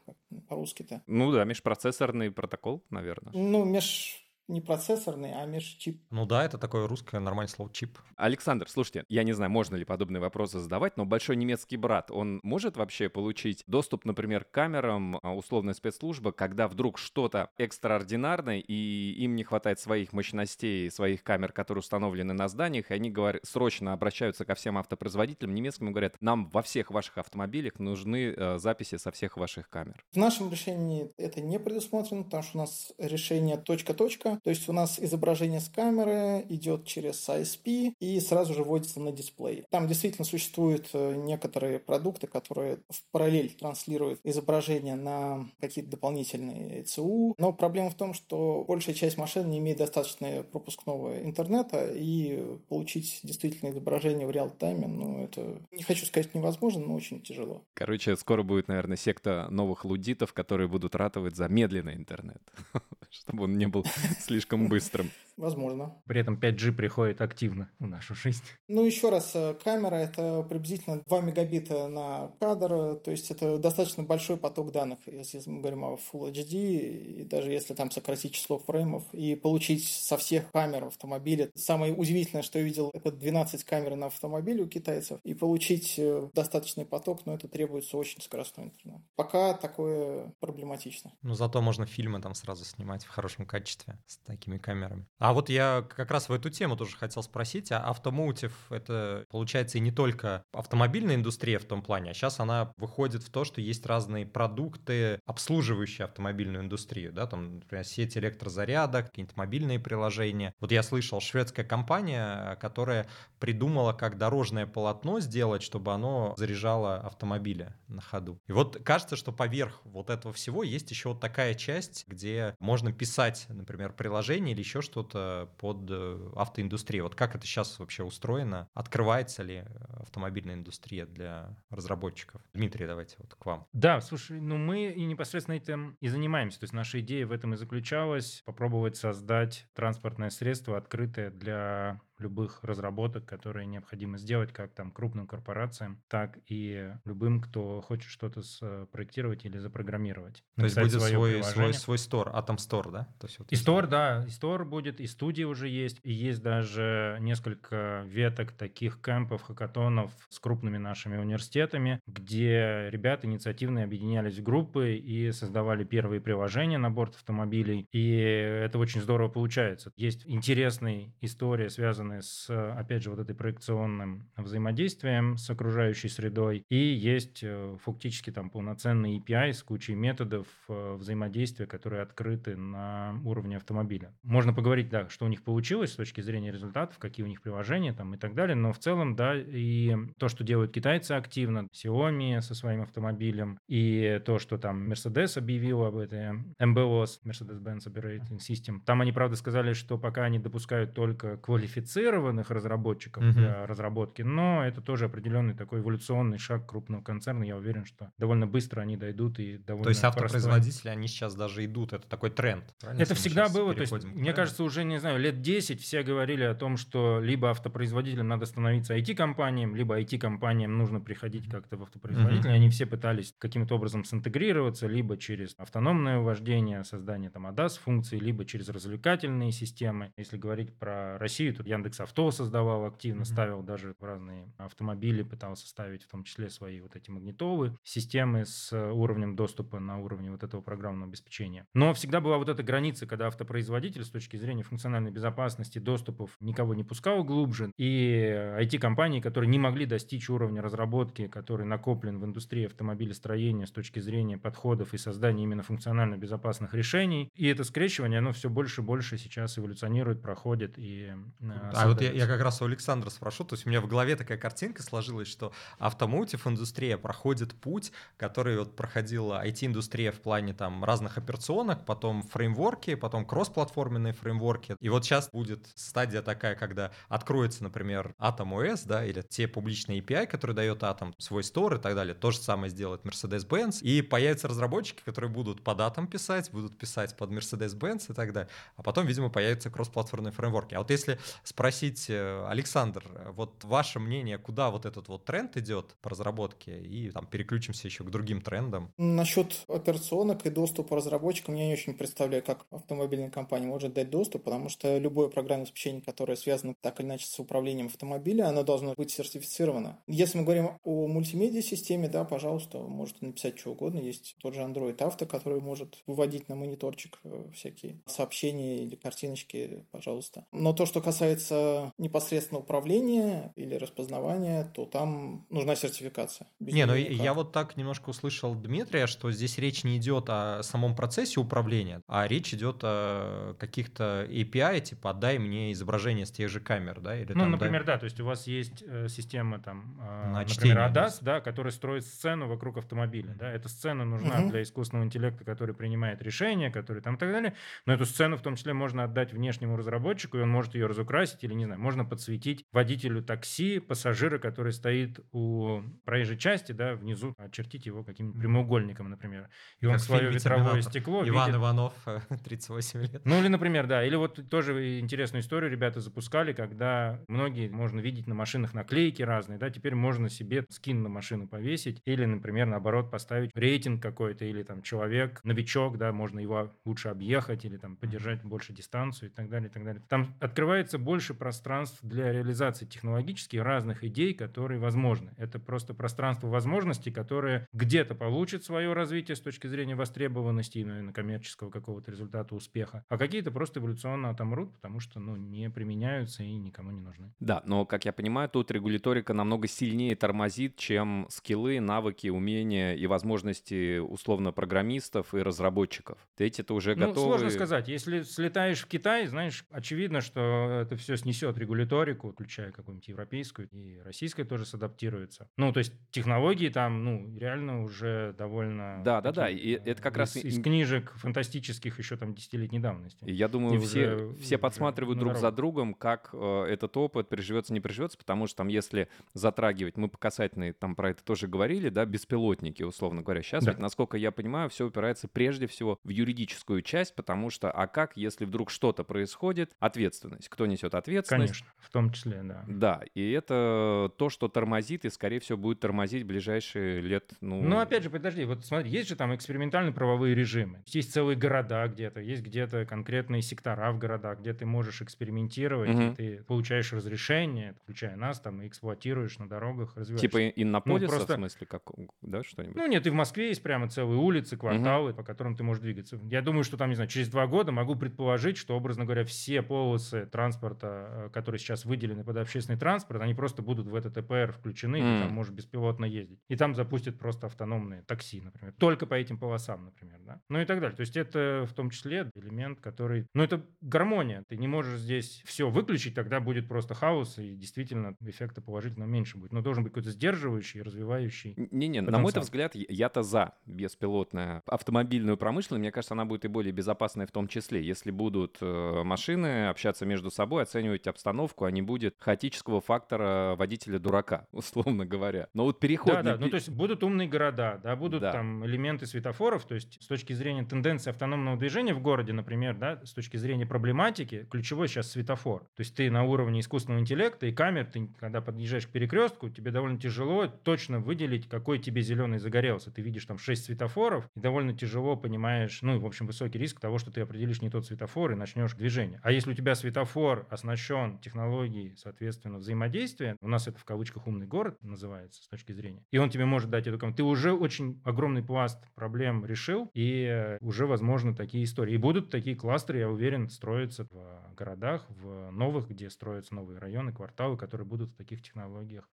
[0.48, 1.02] по-русски-то.
[1.06, 3.32] Ну да, межпроцессорный протокол, наверное.
[3.32, 6.02] Ну, меж не процессорный, а межчип.
[6.10, 7.98] Ну да, это такое русское нормальное слово чип.
[8.16, 12.40] Александр, слушайте, я не знаю, можно ли подобные вопросы задавать, но большой немецкий брат, он
[12.42, 19.12] может вообще получить доступ, например, к камерам а, условной спецслужбы, когда вдруг что-то экстраординарное, и
[19.18, 23.92] им не хватает своих мощностей, своих камер, которые установлены на зданиях, и они говорят, срочно
[23.92, 28.96] обращаются ко всем автопроизводителям немецким и говорят, нам во всех ваших автомобилях нужны э, записи
[28.96, 30.04] со всех ваших камер.
[30.12, 34.72] В нашем решении это не предусмотрено, потому что у нас решение точка-точка, то есть у
[34.72, 39.64] нас изображение с камеры идет через ISP и сразу же вводится на дисплей.
[39.70, 47.34] Там действительно существуют э, некоторые продукты, которые в параллель транслируют изображение на какие-то дополнительные ЦУ.
[47.38, 53.20] Но проблема в том, что большая часть машин не имеет достаточно пропускного интернета, и получить
[53.22, 57.64] действительно изображение в реал-тайме, ну, это, не хочу сказать невозможно, но очень тяжело.
[57.74, 62.42] Короче, скоро будет, наверное, секта новых лудитов, которые будут ратовать за медленный интернет,
[63.10, 63.84] чтобы он не был
[64.26, 65.10] слишком быстрым.
[65.36, 65.94] Возможно.
[66.06, 68.42] При этом 5G приходит активно в нашу жизнь.
[68.68, 74.02] Ну, еще раз, э, камера это приблизительно 2 мегабита на кадр, то есть это достаточно
[74.02, 78.58] большой поток данных, если мы говорим о Full HD, и даже если там сократить число
[78.58, 81.50] фреймов, и получить со всех камер автомобиля.
[81.54, 86.30] Самое удивительное, что я видел, это 12 камер на автомобиле у китайцев, и получить э,
[86.32, 89.02] достаточный поток, но это требуется очень скоростной интернет.
[89.16, 91.12] Пока такое проблематично.
[91.20, 95.06] Ну, зато можно фильмы там сразу снимать в хорошем качестве такими камерами.
[95.18, 99.78] А вот я как раз в эту тему тоже хотел спросить, а автомотив— это, получается,
[99.78, 103.60] и не только автомобильная индустрия в том плане, а сейчас она выходит в то, что
[103.60, 110.54] есть разные продукты, обслуживающие автомобильную индустрию, да, там, например, сеть электрозарядок, какие-нибудь мобильные приложения.
[110.60, 113.08] Вот я слышал, шведская компания, которая
[113.38, 118.40] придумала, как дорожное полотно сделать, чтобы оно заряжало автомобили на ходу.
[118.46, 122.92] И вот кажется, что поверх вот этого всего есть еще вот такая часть, где можно
[122.92, 127.02] писать, например, приложение или еще что-то под э, автоиндустрию.
[127.02, 128.68] Вот как это сейчас вообще устроено?
[128.72, 129.64] Открывается ли
[130.00, 132.40] автомобильная индустрия для разработчиков?
[132.54, 133.66] Дмитрий, давайте вот к вам.
[133.72, 136.60] Да, слушай, ну мы и непосредственно этим и занимаемся.
[136.60, 142.62] То есть наша идея в этом и заключалась попробовать создать транспортное средство, открытое для любых
[142.62, 149.44] разработок, которые необходимо сделать, как там крупным корпорациям, так и любым, кто хочет что-то спроектировать
[149.44, 150.44] или запрограммировать.
[150.56, 153.08] То есть будет свой, свой, свой стор, Atom Store, да?
[153.18, 156.42] То есть вот и стор, да, и стор будет, и студия уже есть, и есть
[156.42, 164.42] даже несколько веток таких кемпов, хакатонов с крупными нашими университетами, где ребята инициативно объединялись в
[164.42, 169.92] группы и создавали первые приложения на борт автомобилей, и это очень здорово получается.
[169.96, 176.64] Есть интересная история, связанная связаны с, опять же, вот этой проекционным взаимодействием с окружающей средой.
[176.68, 183.20] И есть э, фактически там полноценный API с кучей методов э, взаимодействия, которые открыты на
[183.24, 184.14] уровне автомобиля.
[184.22, 187.92] Можно поговорить, да, что у них получилось с точки зрения результатов, какие у них приложения
[187.92, 192.40] там и так далее, но в целом, да, и то, что делают китайцы активно, Xiaomi
[192.40, 198.80] со своим автомобилем, и то, что там Mercedes объявил об этой MBOS, Mercedes-Benz Operating System,
[198.84, 203.32] там они, правда, сказали, что пока они допускают только квалифицированные квалифицированных разработчиков угу.
[203.32, 207.44] для разработки, но это тоже определенный такой эволюционный шаг крупного концерна.
[207.44, 210.92] Я уверен, что довольно быстро они дойдут и довольно То есть автопроизводители, простой.
[210.92, 212.64] они сейчас даже идут, это такой тренд.
[212.82, 216.54] Это всегда было, то есть, мне кажется, уже, не знаю, лет 10 все говорили о
[216.54, 222.48] том, что либо автопроизводителям надо становиться IT-компаниям, либо IT-компаниям нужно приходить как-то в автопроизводитель.
[222.48, 222.56] Угу.
[222.56, 228.68] Они все пытались каким-то образом синтегрироваться, либо через автономное вождение, создание там ADAS-функций, либо через
[228.68, 230.12] развлекательные системы.
[230.16, 233.24] Если говорить про Россию, то Яндекс Яндекс Авто создавал активно, mm-hmm.
[233.24, 238.44] ставил даже в разные автомобили, пытался ставить в том числе свои вот эти магнитолы, системы
[238.44, 241.64] с уровнем доступа на уровне вот этого программного обеспечения.
[241.74, 246.74] Но всегда была вот эта граница, когда автопроизводитель с точки зрения функциональной безопасности доступов никого
[246.74, 252.66] не пускал глубже, и IT-компании, которые не могли достичь уровня разработки, который накоплен в индустрии
[252.66, 257.30] автомобилестроения с точки зрения подходов и создания именно функционально безопасных решений.
[257.36, 262.00] И это скрещивание, оно все больше и больше сейчас эволюционирует, проходит и э, а вот
[262.00, 264.82] я, я как раз у Александра спрошу, то есть у меня в голове такая картинка
[264.82, 271.84] сложилась, что автомотив индустрия проходит путь, который вот проходила IT-индустрия в плане там разных операционок,
[271.84, 274.76] потом фреймворки, потом кроссплатформенные фреймворки.
[274.80, 280.00] И вот сейчас будет стадия такая, когда откроется, например, Atom OS, да, или те публичные
[280.00, 282.14] API, которые дает Atom, свой стор и так далее.
[282.14, 283.82] То же самое сделает Mercedes-Benz.
[283.82, 288.50] И появятся разработчики, которые будут под Atom писать, будут писать под Mercedes-Benz и так далее.
[288.76, 290.74] А потом, видимо, появятся кроссплатформенные фреймворки.
[290.74, 293.02] А вот если спросить спросить, э, Александр,
[293.34, 298.04] вот ваше мнение, куда вот этот вот тренд идет по разработке, и там переключимся еще
[298.04, 298.92] к другим трендам.
[298.98, 304.44] Насчет операционок и доступа разработчикам я не очень представляю, как автомобильная компания может дать доступ,
[304.44, 308.94] потому что любое программное обеспечение, которое связано так или иначе с управлением автомобиля, оно должно
[308.94, 309.98] быть сертифицировано.
[310.06, 313.98] Если мы говорим о мультимедиа-системе, да, пожалуйста, можете написать что угодно.
[313.98, 319.84] Есть тот же Android Auto, который может выводить на мониторчик э, всякие сообщения или картиночки,
[319.90, 320.44] пожалуйста.
[320.52, 326.48] Но то, что касается касается непосредственно управления или распознавания, то там нужна сертификация.
[326.60, 330.94] не, ну я вот так немножко услышал Дмитрия, что здесь речь не идет о самом
[330.94, 336.60] процессе управления, а речь идет о каких-то API, типа отдай мне изображение с тех же
[336.60, 337.16] камер, да?
[337.16, 337.96] Или, ну, там, например, дай...
[337.96, 341.72] да, то есть у вас есть э, система там, э, На например, ADAS, да, которая
[341.72, 344.50] строит сцену вокруг автомобиля, да, эта сцена нужна угу.
[344.50, 347.54] для искусственного интеллекта, который принимает решения, который там и так далее,
[347.86, 351.42] но эту сцену в том числе можно отдать внешнему разработчику, и он может ее разукрасить
[351.46, 357.34] или, не знаю, можно подсветить водителю такси, пассажира, который стоит у проезжей части, да, внизу,
[357.38, 359.48] очертить его каким-нибудь прямоугольником, например.
[359.80, 361.60] И как он свое ветровое стекло Иван видит.
[361.60, 361.94] Иванов,
[362.44, 363.22] 38 лет.
[363.24, 364.04] Ну, или, например, да.
[364.04, 369.58] Или вот тоже интересную историю ребята запускали, когда многие можно видеть на машинах наклейки разные,
[369.58, 374.62] да, теперь можно себе скин на машину повесить или, например, наоборот, поставить рейтинг какой-то или
[374.62, 379.48] там человек, новичок, да, можно его лучше объехать или там поддержать больше дистанцию и так
[379.48, 380.02] далее, и так далее.
[380.08, 385.32] Там открывается больше пространств для реализации технологически разных идей, которые возможны.
[385.36, 391.12] Это просто пространство возможностей, которое где-то получит свое развитие с точки зрения востребованности и, наверное,
[391.12, 396.56] коммерческого какого-то результата успеха, а какие-то просто эволюционно отомрут, потому что ну, не применяются и
[396.56, 397.32] никому не нужны.
[397.40, 403.06] Да, но, как я понимаю, тут регуляторика намного сильнее тормозит, чем скиллы, навыки, умения и
[403.06, 406.18] возможности условно программистов и разработчиков.
[406.38, 407.28] Эти-то уже ну, готовы...
[407.28, 407.88] Сложно сказать.
[407.88, 413.68] Если слетаешь в Китай, знаешь, очевидно, что это все все снесет регуляторику, включая какую-нибудь европейскую,
[413.70, 415.48] и российская тоже садаптируется.
[415.56, 419.02] Ну, то есть технологии там, ну, реально уже довольно...
[419.04, 420.36] Да, да, да, и это как из, раз...
[420.36, 423.18] Из книжек фантастических еще там десятилетней давности.
[423.22, 428.18] Я думаю, все, все подсматривают друг за другом, как э, этот опыт приживется, не приживется,
[428.18, 432.82] потому что там, если затрагивать, мы по касательной там про это тоже говорили, да, беспилотники,
[432.82, 433.42] условно говоря.
[433.42, 433.72] Сейчас да.
[433.72, 438.16] ведь, насколько я понимаю, все упирается прежде всего в юридическую часть, потому что, а как,
[438.16, 440.48] если вдруг что-то происходит, ответственность?
[440.48, 441.05] Кто несет ответственность?
[441.28, 442.64] Конечно, в том числе, да.
[442.66, 447.62] Да, и это то, что тормозит и, скорее всего, будет тормозить в ближайшие лет, ну...
[447.62, 450.82] Ну, опять же, подожди, вот смотри, есть же там экспериментальные правовые режимы.
[450.86, 456.02] Есть целые города где-то, есть где-то конкретные сектора в городах, где ты можешь экспериментировать, угу.
[456.02, 460.20] и ты получаешь разрешение, включая нас, там, и эксплуатируешь на дорогах, развиваешь.
[460.20, 461.32] Типа иннополиса, ну, просто...
[461.34, 461.82] в смысле, как,
[462.22, 462.76] да, что-нибудь?
[462.76, 465.18] Ну, нет, и в Москве есть прямо целые улицы, кварталы, угу.
[465.18, 466.18] по которым ты можешь двигаться.
[466.24, 469.62] Я думаю, что там, не знаю, через два года могу предположить, что, образно говоря, все
[469.62, 470.95] полосы транспорта,
[471.32, 475.18] которые сейчас выделены под общественный транспорт, они просто будут в этот ЭПР включены, mm.
[475.18, 476.40] и там можешь беспилотно ездить.
[476.48, 478.74] И там запустят просто автономные такси, например.
[478.78, 480.40] Только по этим полосам, например, да.
[480.48, 480.96] Ну и так далее.
[480.96, 483.26] То есть это в том числе элемент, который...
[483.34, 484.44] Ну это гармония.
[484.48, 489.38] Ты не можешь здесь все выключить, тогда будет просто хаос, и действительно эффекта положительного меньше
[489.38, 489.52] будет.
[489.52, 491.54] Но должен быть какой-то сдерживающий, развивающий.
[491.56, 495.80] Не-не, на мой взгляд, я-то за беспилотную автомобильную промышленность.
[495.80, 497.82] Мне кажется, она будет и более безопасной в том числе.
[497.82, 504.46] Если будут э, машины общаться между собой, оценивать обстановку, а не будет хаотического фактора водителя-дурака,
[504.52, 505.48] условно говоря.
[505.54, 506.14] Но вот переход...
[506.14, 508.32] Да, да, ну то есть будут умные города, да, будут да.
[508.32, 513.00] там элементы светофоров, то есть с точки зрения тенденции автономного движения в городе, например, да,
[513.04, 515.62] с точки зрения проблематики, ключевой сейчас светофор.
[515.76, 519.70] То есть ты на уровне искусственного интеллекта и камер, ты когда подъезжаешь к перекрестку, тебе
[519.70, 522.90] довольно тяжело точно выделить, какой тебе зеленый загорелся.
[522.90, 526.98] Ты видишь там 6 светофоров, и довольно тяжело понимаешь, ну, в общем, высокий риск того,
[526.98, 529.20] что ты определишь не тот светофор и начнешь движение.
[529.22, 530.75] А если у тебя светофор оснащен
[531.20, 536.18] технологией, соответственно, взаимодействия, у нас это в кавычках умный город называется с точки зрения, и
[536.18, 541.34] он тебе может дать эту ты уже очень огромный пласт проблем решил, и уже, возможно,
[541.34, 541.94] такие истории.
[541.94, 547.12] И будут такие кластеры, я уверен, строиться в городах, в новых, где строятся новые районы,
[547.12, 549.08] кварталы, которые будут в таких технологиях.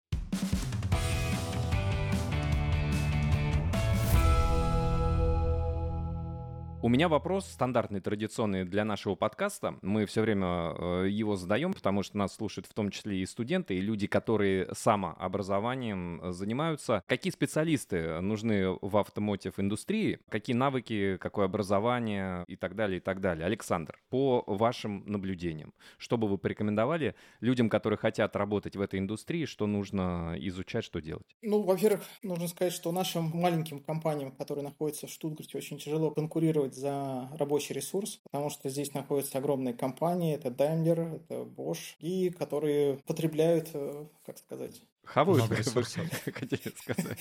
[6.84, 9.76] У меня вопрос стандартный, традиционный для нашего подкаста.
[9.82, 13.76] Мы все время э, его задаем, потому что нас слушают в том числе и студенты,
[13.76, 17.04] и люди, которые самообразованием занимаются.
[17.06, 20.18] Какие специалисты нужны в автомотив индустрии?
[20.28, 23.46] Какие навыки, какое образование и так далее, и так далее?
[23.46, 29.44] Александр, по вашим наблюдениям, что бы вы порекомендовали людям, которые хотят работать в этой индустрии,
[29.44, 31.36] что нужно изучать, что делать?
[31.42, 36.71] Ну, во-первых, нужно сказать, что нашим маленьким компаниям, которые находятся в Штутгарте, очень тяжело конкурировать
[36.72, 42.30] конкурировать за рабочий ресурс, потому что здесь находятся огромные компании, это Daimler, это Bosch, и
[42.30, 44.82] которые потребляют, э, как сказать...
[45.04, 45.44] Хавают,
[46.34, 47.18] хотели сказать.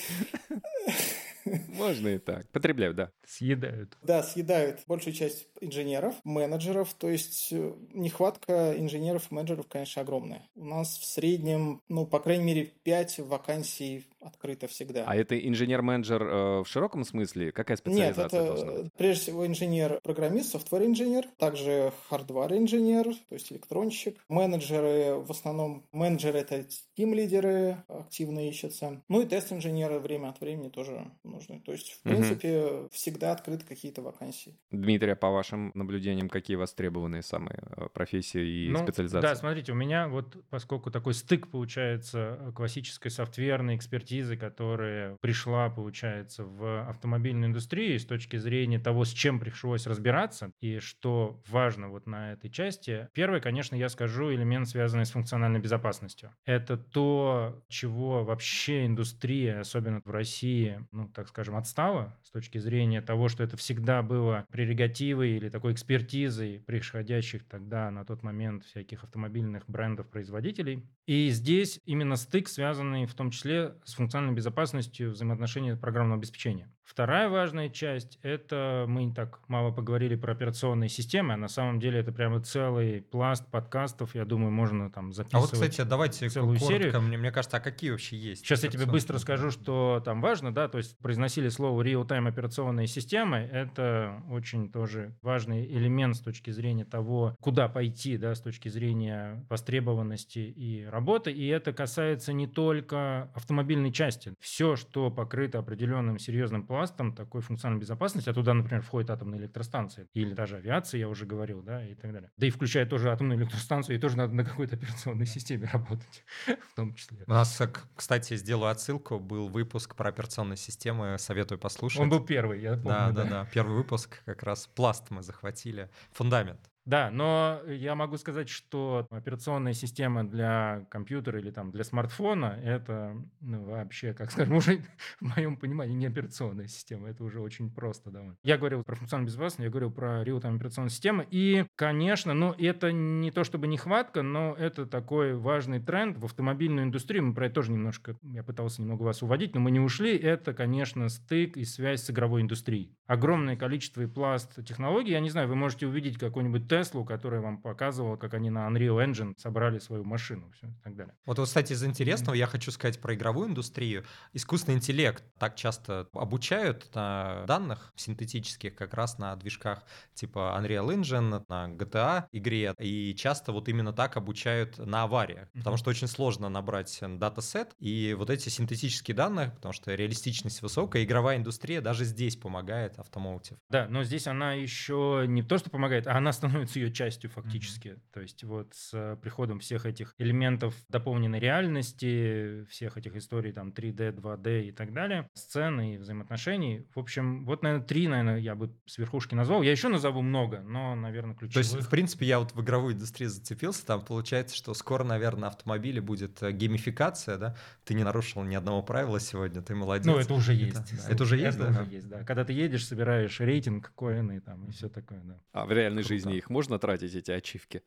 [1.69, 2.47] Можно и так.
[2.49, 3.11] Потребляют, да.
[3.25, 3.97] Съедают.
[4.03, 6.93] Да, съедают большую часть инженеров, менеджеров.
[6.93, 10.47] То есть э, нехватка инженеров менеджеров, конечно, огромная.
[10.55, 15.03] У нас в среднем, ну, по крайней мере, 5 вакансий открыто всегда.
[15.05, 17.51] А это инженер-менеджер э, в широком смысле?
[17.51, 24.17] Какая специализация Нет, это прежде всего инженер-программист, софтвер-инженер, также хардвар-инженер, то есть электронщик.
[24.29, 26.65] Менеджеры, в основном менеджеры это
[26.95, 29.01] тим-лидеры активно ищутся.
[29.09, 31.61] Ну и тест-инженеры время от времени тоже нужны.
[31.65, 32.89] То есть, в принципе, угу.
[32.91, 34.57] всегда открыты какие-то вакансии.
[34.69, 39.27] Дмитрий, а по вашим наблюдениям, какие востребованные самые э, профессии и ну, специализации?
[39.27, 45.69] Да, смотрите, у меня вот, поскольку такой стык получается э, классической софтверной экспертизы, которая пришла,
[45.69, 51.89] получается, в автомобильную индустрию с точки зрения того, с чем пришлось разбираться и что важно
[51.89, 53.07] вот на этой части.
[53.13, 56.31] Первое, конечно, я скажу элемент, связанный с функциональной безопасностью.
[56.45, 63.01] Это то, чего вообще индустрия, особенно в России, ну, так скажем, отстала с точки зрения
[63.01, 69.03] того, что это всегда было прерогативой или такой экспертизой приходящих тогда на тот момент всяких
[69.03, 70.83] автомобильных брендов-производителей.
[71.05, 76.73] И здесь именно стык, связанный в том числе с функциональной безопасностью взаимоотношений программного обеспечения.
[76.91, 82.01] Вторая важная часть– это мы так мало поговорили про операционные системы, а на самом деле
[82.01, 85.35] это прямо целый пласт подкастов, я думаю, можно там записывать.
[85.35, 87.01] А вот, кстати, давайте целую коротко, серию.
[87.01, 88.45] Мне, мне кажется, а какие вообще есть?
[88.45, 92.87] Сейчас я тебе быстро скажу, что там важно, да, то есть произносили слово real-time операционные
[92.87, 98.67] системы, это очень тоже важный элемент с точки зрения того, куда пойти, да, с точки
[98.67, 104.33] зрения востребованности и работы, и это касается не только автомобильной части.
[104.41, 109.37] Все, что покрыто определенным серьезным планом, пластом такой функциональной безопасности, а туда, например, входит атомная
[109.37, 112.31] электростанция или даже авиация, я уже говорил, да, и так далее.
[112.37, 116.75] Да и включая тоже атомную электростанцию, и тоже надо на какой-то операционной системе работать, в
[116.75, 117.19] том числе.
[117.27, 121.99] У нас, э, кстати, сделаю отсылку, был выпуск про операционные системы, советую послушать.
[121.99, 122.89] Он был первый, я помню.
[122.89, 126.70] Да, да, да, первый выпуск как раз пласт мы захватили, фундамент.
[126.85, 133.15] Да, но я могу сказать, что операционная система для компьютера или там для смартфона это
[133.39, 134.81] ну, вообще, как скажем, уже
[135.19, 138.37] в моем понимании не операционная система, это уже очень просто довольно.
[138.43, 142.91] Я говорил про функциональную безопасность, я говорил про реал-тайм операционную систему, и, конечно, ну это
[142.91, 147.55] не то чтобы нехватка, но это такой важный тренд в автомобильную индустрию, мы про это
[147.55, 151.63] тоже немножко, я пытался немного вас уводить, но мы не ушли, это, конечно, стык и
[151.63, 152.95] связь с игровой индустрией.
[153.05, 157.61] Огромное количество и пласт технологий, я не знаю, вы можете увидеть какой-нибудь Теслу, которая вам
[157.61, 161.15] показывала, как они на Unreal Engine собрали свою машину все, и так далее.
[161.25, 164.03] Вот, вот, кстати, из интересного я хочу сказать про игровую индустрию.
[164.33, 169.83] Искусственный интеллект так часто обучают на данных синтетических, как раз на движках
[170.15, 175.59] типа Unreal Engine, на GTA игре, и часто вот именно так обучают на авариях, mm-hmm.
[175.59, 181.03] потому что очень сложно набрать датасет, и вот эти синтетические данные, потому что реалистичность высокая,
[181.03, 183.57] игровая индустрия даже здесь помогает автомоутив.
[183.69, 187.29] Да, но здесь она еще не то, что помогает, а она становится становится ее частью
[187.29, 187.89] фактически.
[187.89, 188.01] Mm-hmm.
[188.13, 194.15] То есть вот с приходом всех этих элементов дополненной реальности, всех этих историй там 3D,
[194.15, 196.85] 2D и так далее, сцены и взаимоотношений.
[196.93, 199.61] В общем, вот, наверное, три, наверное, я бы с верхушки назвал.
[199.61, 201.53] Я еще назову много, но, наверное, ключевых.
[201.53, 205.41] То есть, в принципе, я вот в игровую индустрию зацепился, там получается, что скоро, наверное,
[205.41, 207.55] на автомобиле будет э, геймификация, да?
[207.83, 210.05] Ты не нарушил ни одного правила сегодня, ты молодец.
[210.05, 210.77] Ну, это уже есть.
[210.77, 211.81] Это, да, это уже есть, это да?
[211.81, 212.23] уже есть, да.
[212.23, 215.39] Когда ты едешь, собираешь рейтинг, коины там и все такое, да.
[215.53, 216.13] А в реальной Круто.
[216.13, 217.81] жизни их можно тратить, эти ачивки?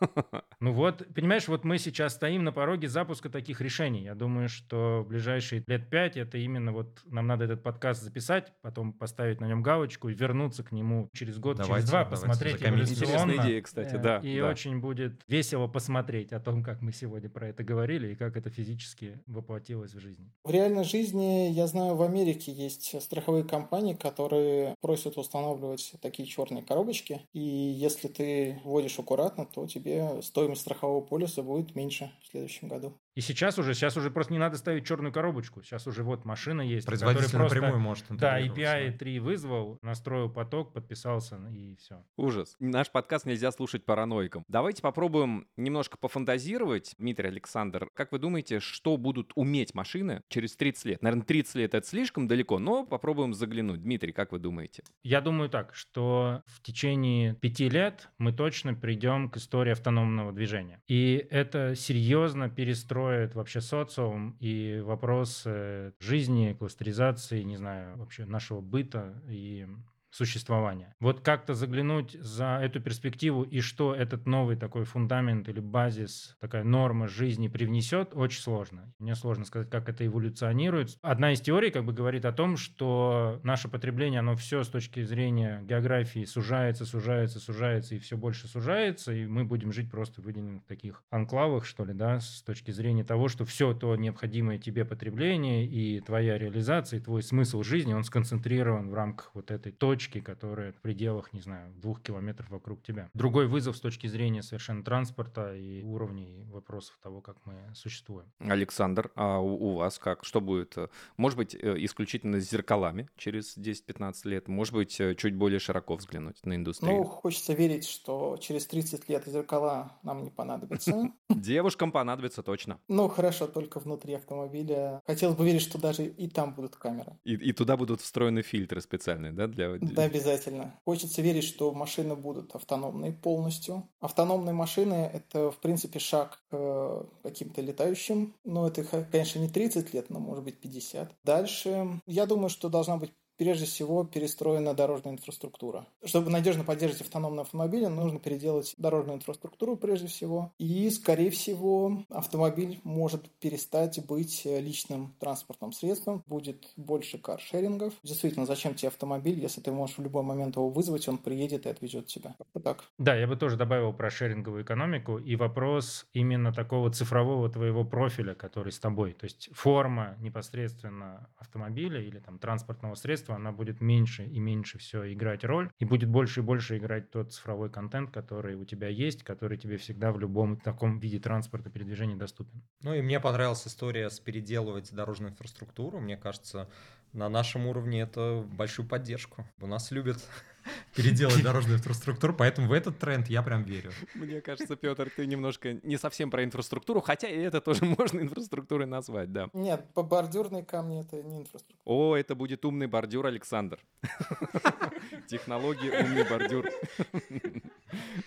[0.60, 4.02] Ну вот, понимаешь, вот мы сейчас стоим на пороге запуска таких решений.
[4.02, 8.52] Я думаю, что в ближайшие лет пять это именно вот нам надо этот подкаст записать,
[8.62, 12.26] потом поставить на нем галочку и вернуться к нему через год, давайте, через два, давайте,
[12.26, 14.18] посмотреть Интересная идея, кстати, да.
[14.18, 14.48] И да.
[14.48, 18.50] очень будет весело посмотреть о том, как мы сегодня про это говорили и как это
[18.50, 20.30] физически воплотилось в жизни.
[20.44, 26.62] В реальной жизни, я знаю, в Америке есть страховые компании, которые просят устанавливать такие черные
[26.62, 32.68] коробочки, и если ты вводишь аккуратно, то тебе стоимость страхового полиса будет меньше в следующем
[32.68, 32.96] году.
[33.18, 35.60] И сейчас уже, сейчас уже просто не надо ставить черную коробочку.
[35.60, 36.86] Сейчас уже вот машина есть.
[36.86, 42.04] Производитель просто, напрямую может Да, API 3 вызвал, настроил поток, подписался и все.
[42.16, 42.54] Ужас.
[42.60, 44.44] Наш подкаст нельзя слушать параноиком.
[44.46, 46.94] Давайте попробуем немножко пофантазировать.
[46.96, 51.02] Дмитрий Александр, как вы думаете, что будут уметь машины через 30 лет?
[51.02, 53.82] Наверное, 30 лет это слишком далеко, но попробуем заглянуть.
[53.82, 54.84] Дмитрий, как вы думаете?
[55.02, 60.80] Я думаю так, что в течение пяти лет мы точно придем к истории автономного движения.
[60.86, 68.60] И это серьезно перестроит строит вообще социум и вопросы жизни, кластеризации, не знаю, вообще нашего
[68.60, 69.66] быта и
[70.10, 70.94] существования.
[71.00, 76.64] Вот как-то заглянуть за эту перспективу и что этот новый такой фундамент или базис, такая
[76.64, 78.92] норма жизни привнесет, очень сложно.
[78.98, 80.96] Мне сложно сказать, как это эволюционирует.
[81.02, 85.02] Одна из теорий как бы говорит о том, что наше потребление, оно все с точки
[85.02, 90.60] зрения географии сужается, сужается, сужается и все больше сужается, и мы будем жить просто в
[90.66, 95.66] таких анклавах, что ли, да, с точки зрения того, что все то необходимое тебе потребление
[95.66, 100.20] и твоя реализация, и твой смысл жизни, он сконцентрирован в рамках вот этой точки точки,
[100.20, 103.10] которые в пределах, не знаю, двух километров вокруг тебя.
[103.14, 108.30] Другой вызов с точки зрения совершенно транспорта и уровней вопросов того, как мы существуем.
[108.38, 110.24] Александр, а у, у вас как?
[110.24, 110.76] Что будет?
[111.16, 114.46] Может быть, э, исключительно с зеркалами через 10-15 лет?
[114.46, 116.98] Может быть, э, чуть более широко взглянуть на индустрию?
[116.98, 121.10] Ну, хочется верить, что через 30 лет зеркала нам не понадобятся.
[121.28, 122.78] Девушкам понадобится точно.
[122.86, 125.02] Ну, хорошо, только внутри автомобиля.
[125.06, 127.18] Хотелось бы верить, что даже и там будут камеры.
[127.24, 130.78] И, и туда будут встроены фильтры специальные, да, для да, обязательно.
[130.84, 133.88] Хочется верить, что машины будут автономные полностью.
[134.00, 138.34] Автономные машины– это, в принципе, шаг к э, каким-то летающим.
[138.44, 141.12] Но это, конечно, не 30 лет, но, может быть, 50.
[141.24, 145.86] Дальше, я думаю, что должна быть прежде всего перестроена дорожная инфраструктура.
[146.04, 150.52] Чтобы надежно поддерживать автономные автомобили, нужно переделать дорожную инфраструктуру прежде всего.
[150.58, 157.94] И, скорее всего, автомобиль может перестать быть личным транспортным средством, будет больше каршерингов.
[158.02, 161.68] Действительно, зачем тебе автомобиль, если ты можешь в любой момент его вызвать, он приедет и
[161.68, 162.34] отвезет тебя.
[162.52, 162.84] как так.
[162.98, 168.34] Да, я бы тоже добавил про шеринговую экономику и вопрос именно такого цифрового твоего профиля,
[168.34, 169.12] который с тобой.
[169.12, 174.78] То есть форма непосредственно автомобиля или там транспортного средства устройства, она будет меньше и меньше
[174.78, 178.88] все играть роль, и будет больше и больше играть тот цифровой контент, который у тебя
[178.88, 182.62] есть, который тебе всегда в любом таком виде транспорта передвижения доступен.
[182.82, 186.00] Ну и мне понравилась история с переделывать дорожную инфраструктуру.
[186.00, 186.68] Мне кажется,
[187.12, 189.46] на нашем уровне это большую поддержку.
[189.60, 190.18] У нас любят
[190.94, 193.92] переделать дорожную инфраструктуру, поэтому в этот тренд я прям верю.
[194.14, 198.86] Мне кажется, Петр, ты немножко не совсем про инфраструктуру, хотя и это тоже можно инфраструктурой
[198.86, 199.48] назвать, да.
[199.52, 201.78] Нет, по бордюрные камни это не инфраструктура.
[201.84, 203.78] О, это будет умный бордюр, Александр.
[205.28, 206.68] Технологии умный бордюр.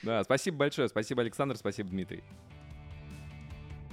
[0.02, 2.24] Да, спасибо большое, спасибо, Александр, спасибо, Дмитрий.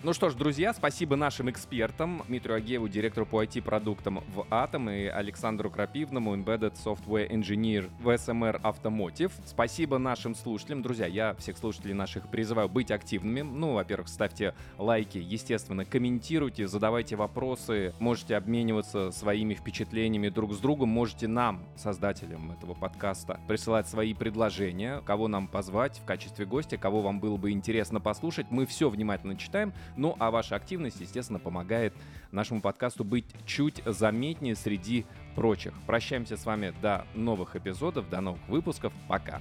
[0.05, 5.07] Ну что ж, друзья, спасибо нашим экспертам, Дмитрию Агееву, директору по IT-продуктам в Atom и
[5.07, 9.33] Александру Крапивному, Embedded Software Engineer в SMR Automotive.
[9.45, 10.83] Спасибо нашим слушателям.
[10.83, 13.41] Друзья, я всех слушателей наших призываю быть активными.
[13.41, 20.91] Ну, во-первых, ставьте лайки, естественно, комментируйте, задавайте вопросы, можете обмениваться своими впечатлениями друг с другом,
[20.91, 27.03] можете нам, создателям этого подкаста, присылать свои предложения, кого нам позвать в качестве гостя, кого
[27.03, 28.47] вам было бы интересно послушать.
[28.51, 31.95] Мы все внимательно читаем, ну а ваша активность, естественно, помогает
[32.33, 35.75] нашему подкасту быть чуть заметнее среди прочих.
[35.87, 38.93] Прощаемся с вами до новых эпизодов, до новых выпусков.
[39.09, 39.41] Пока.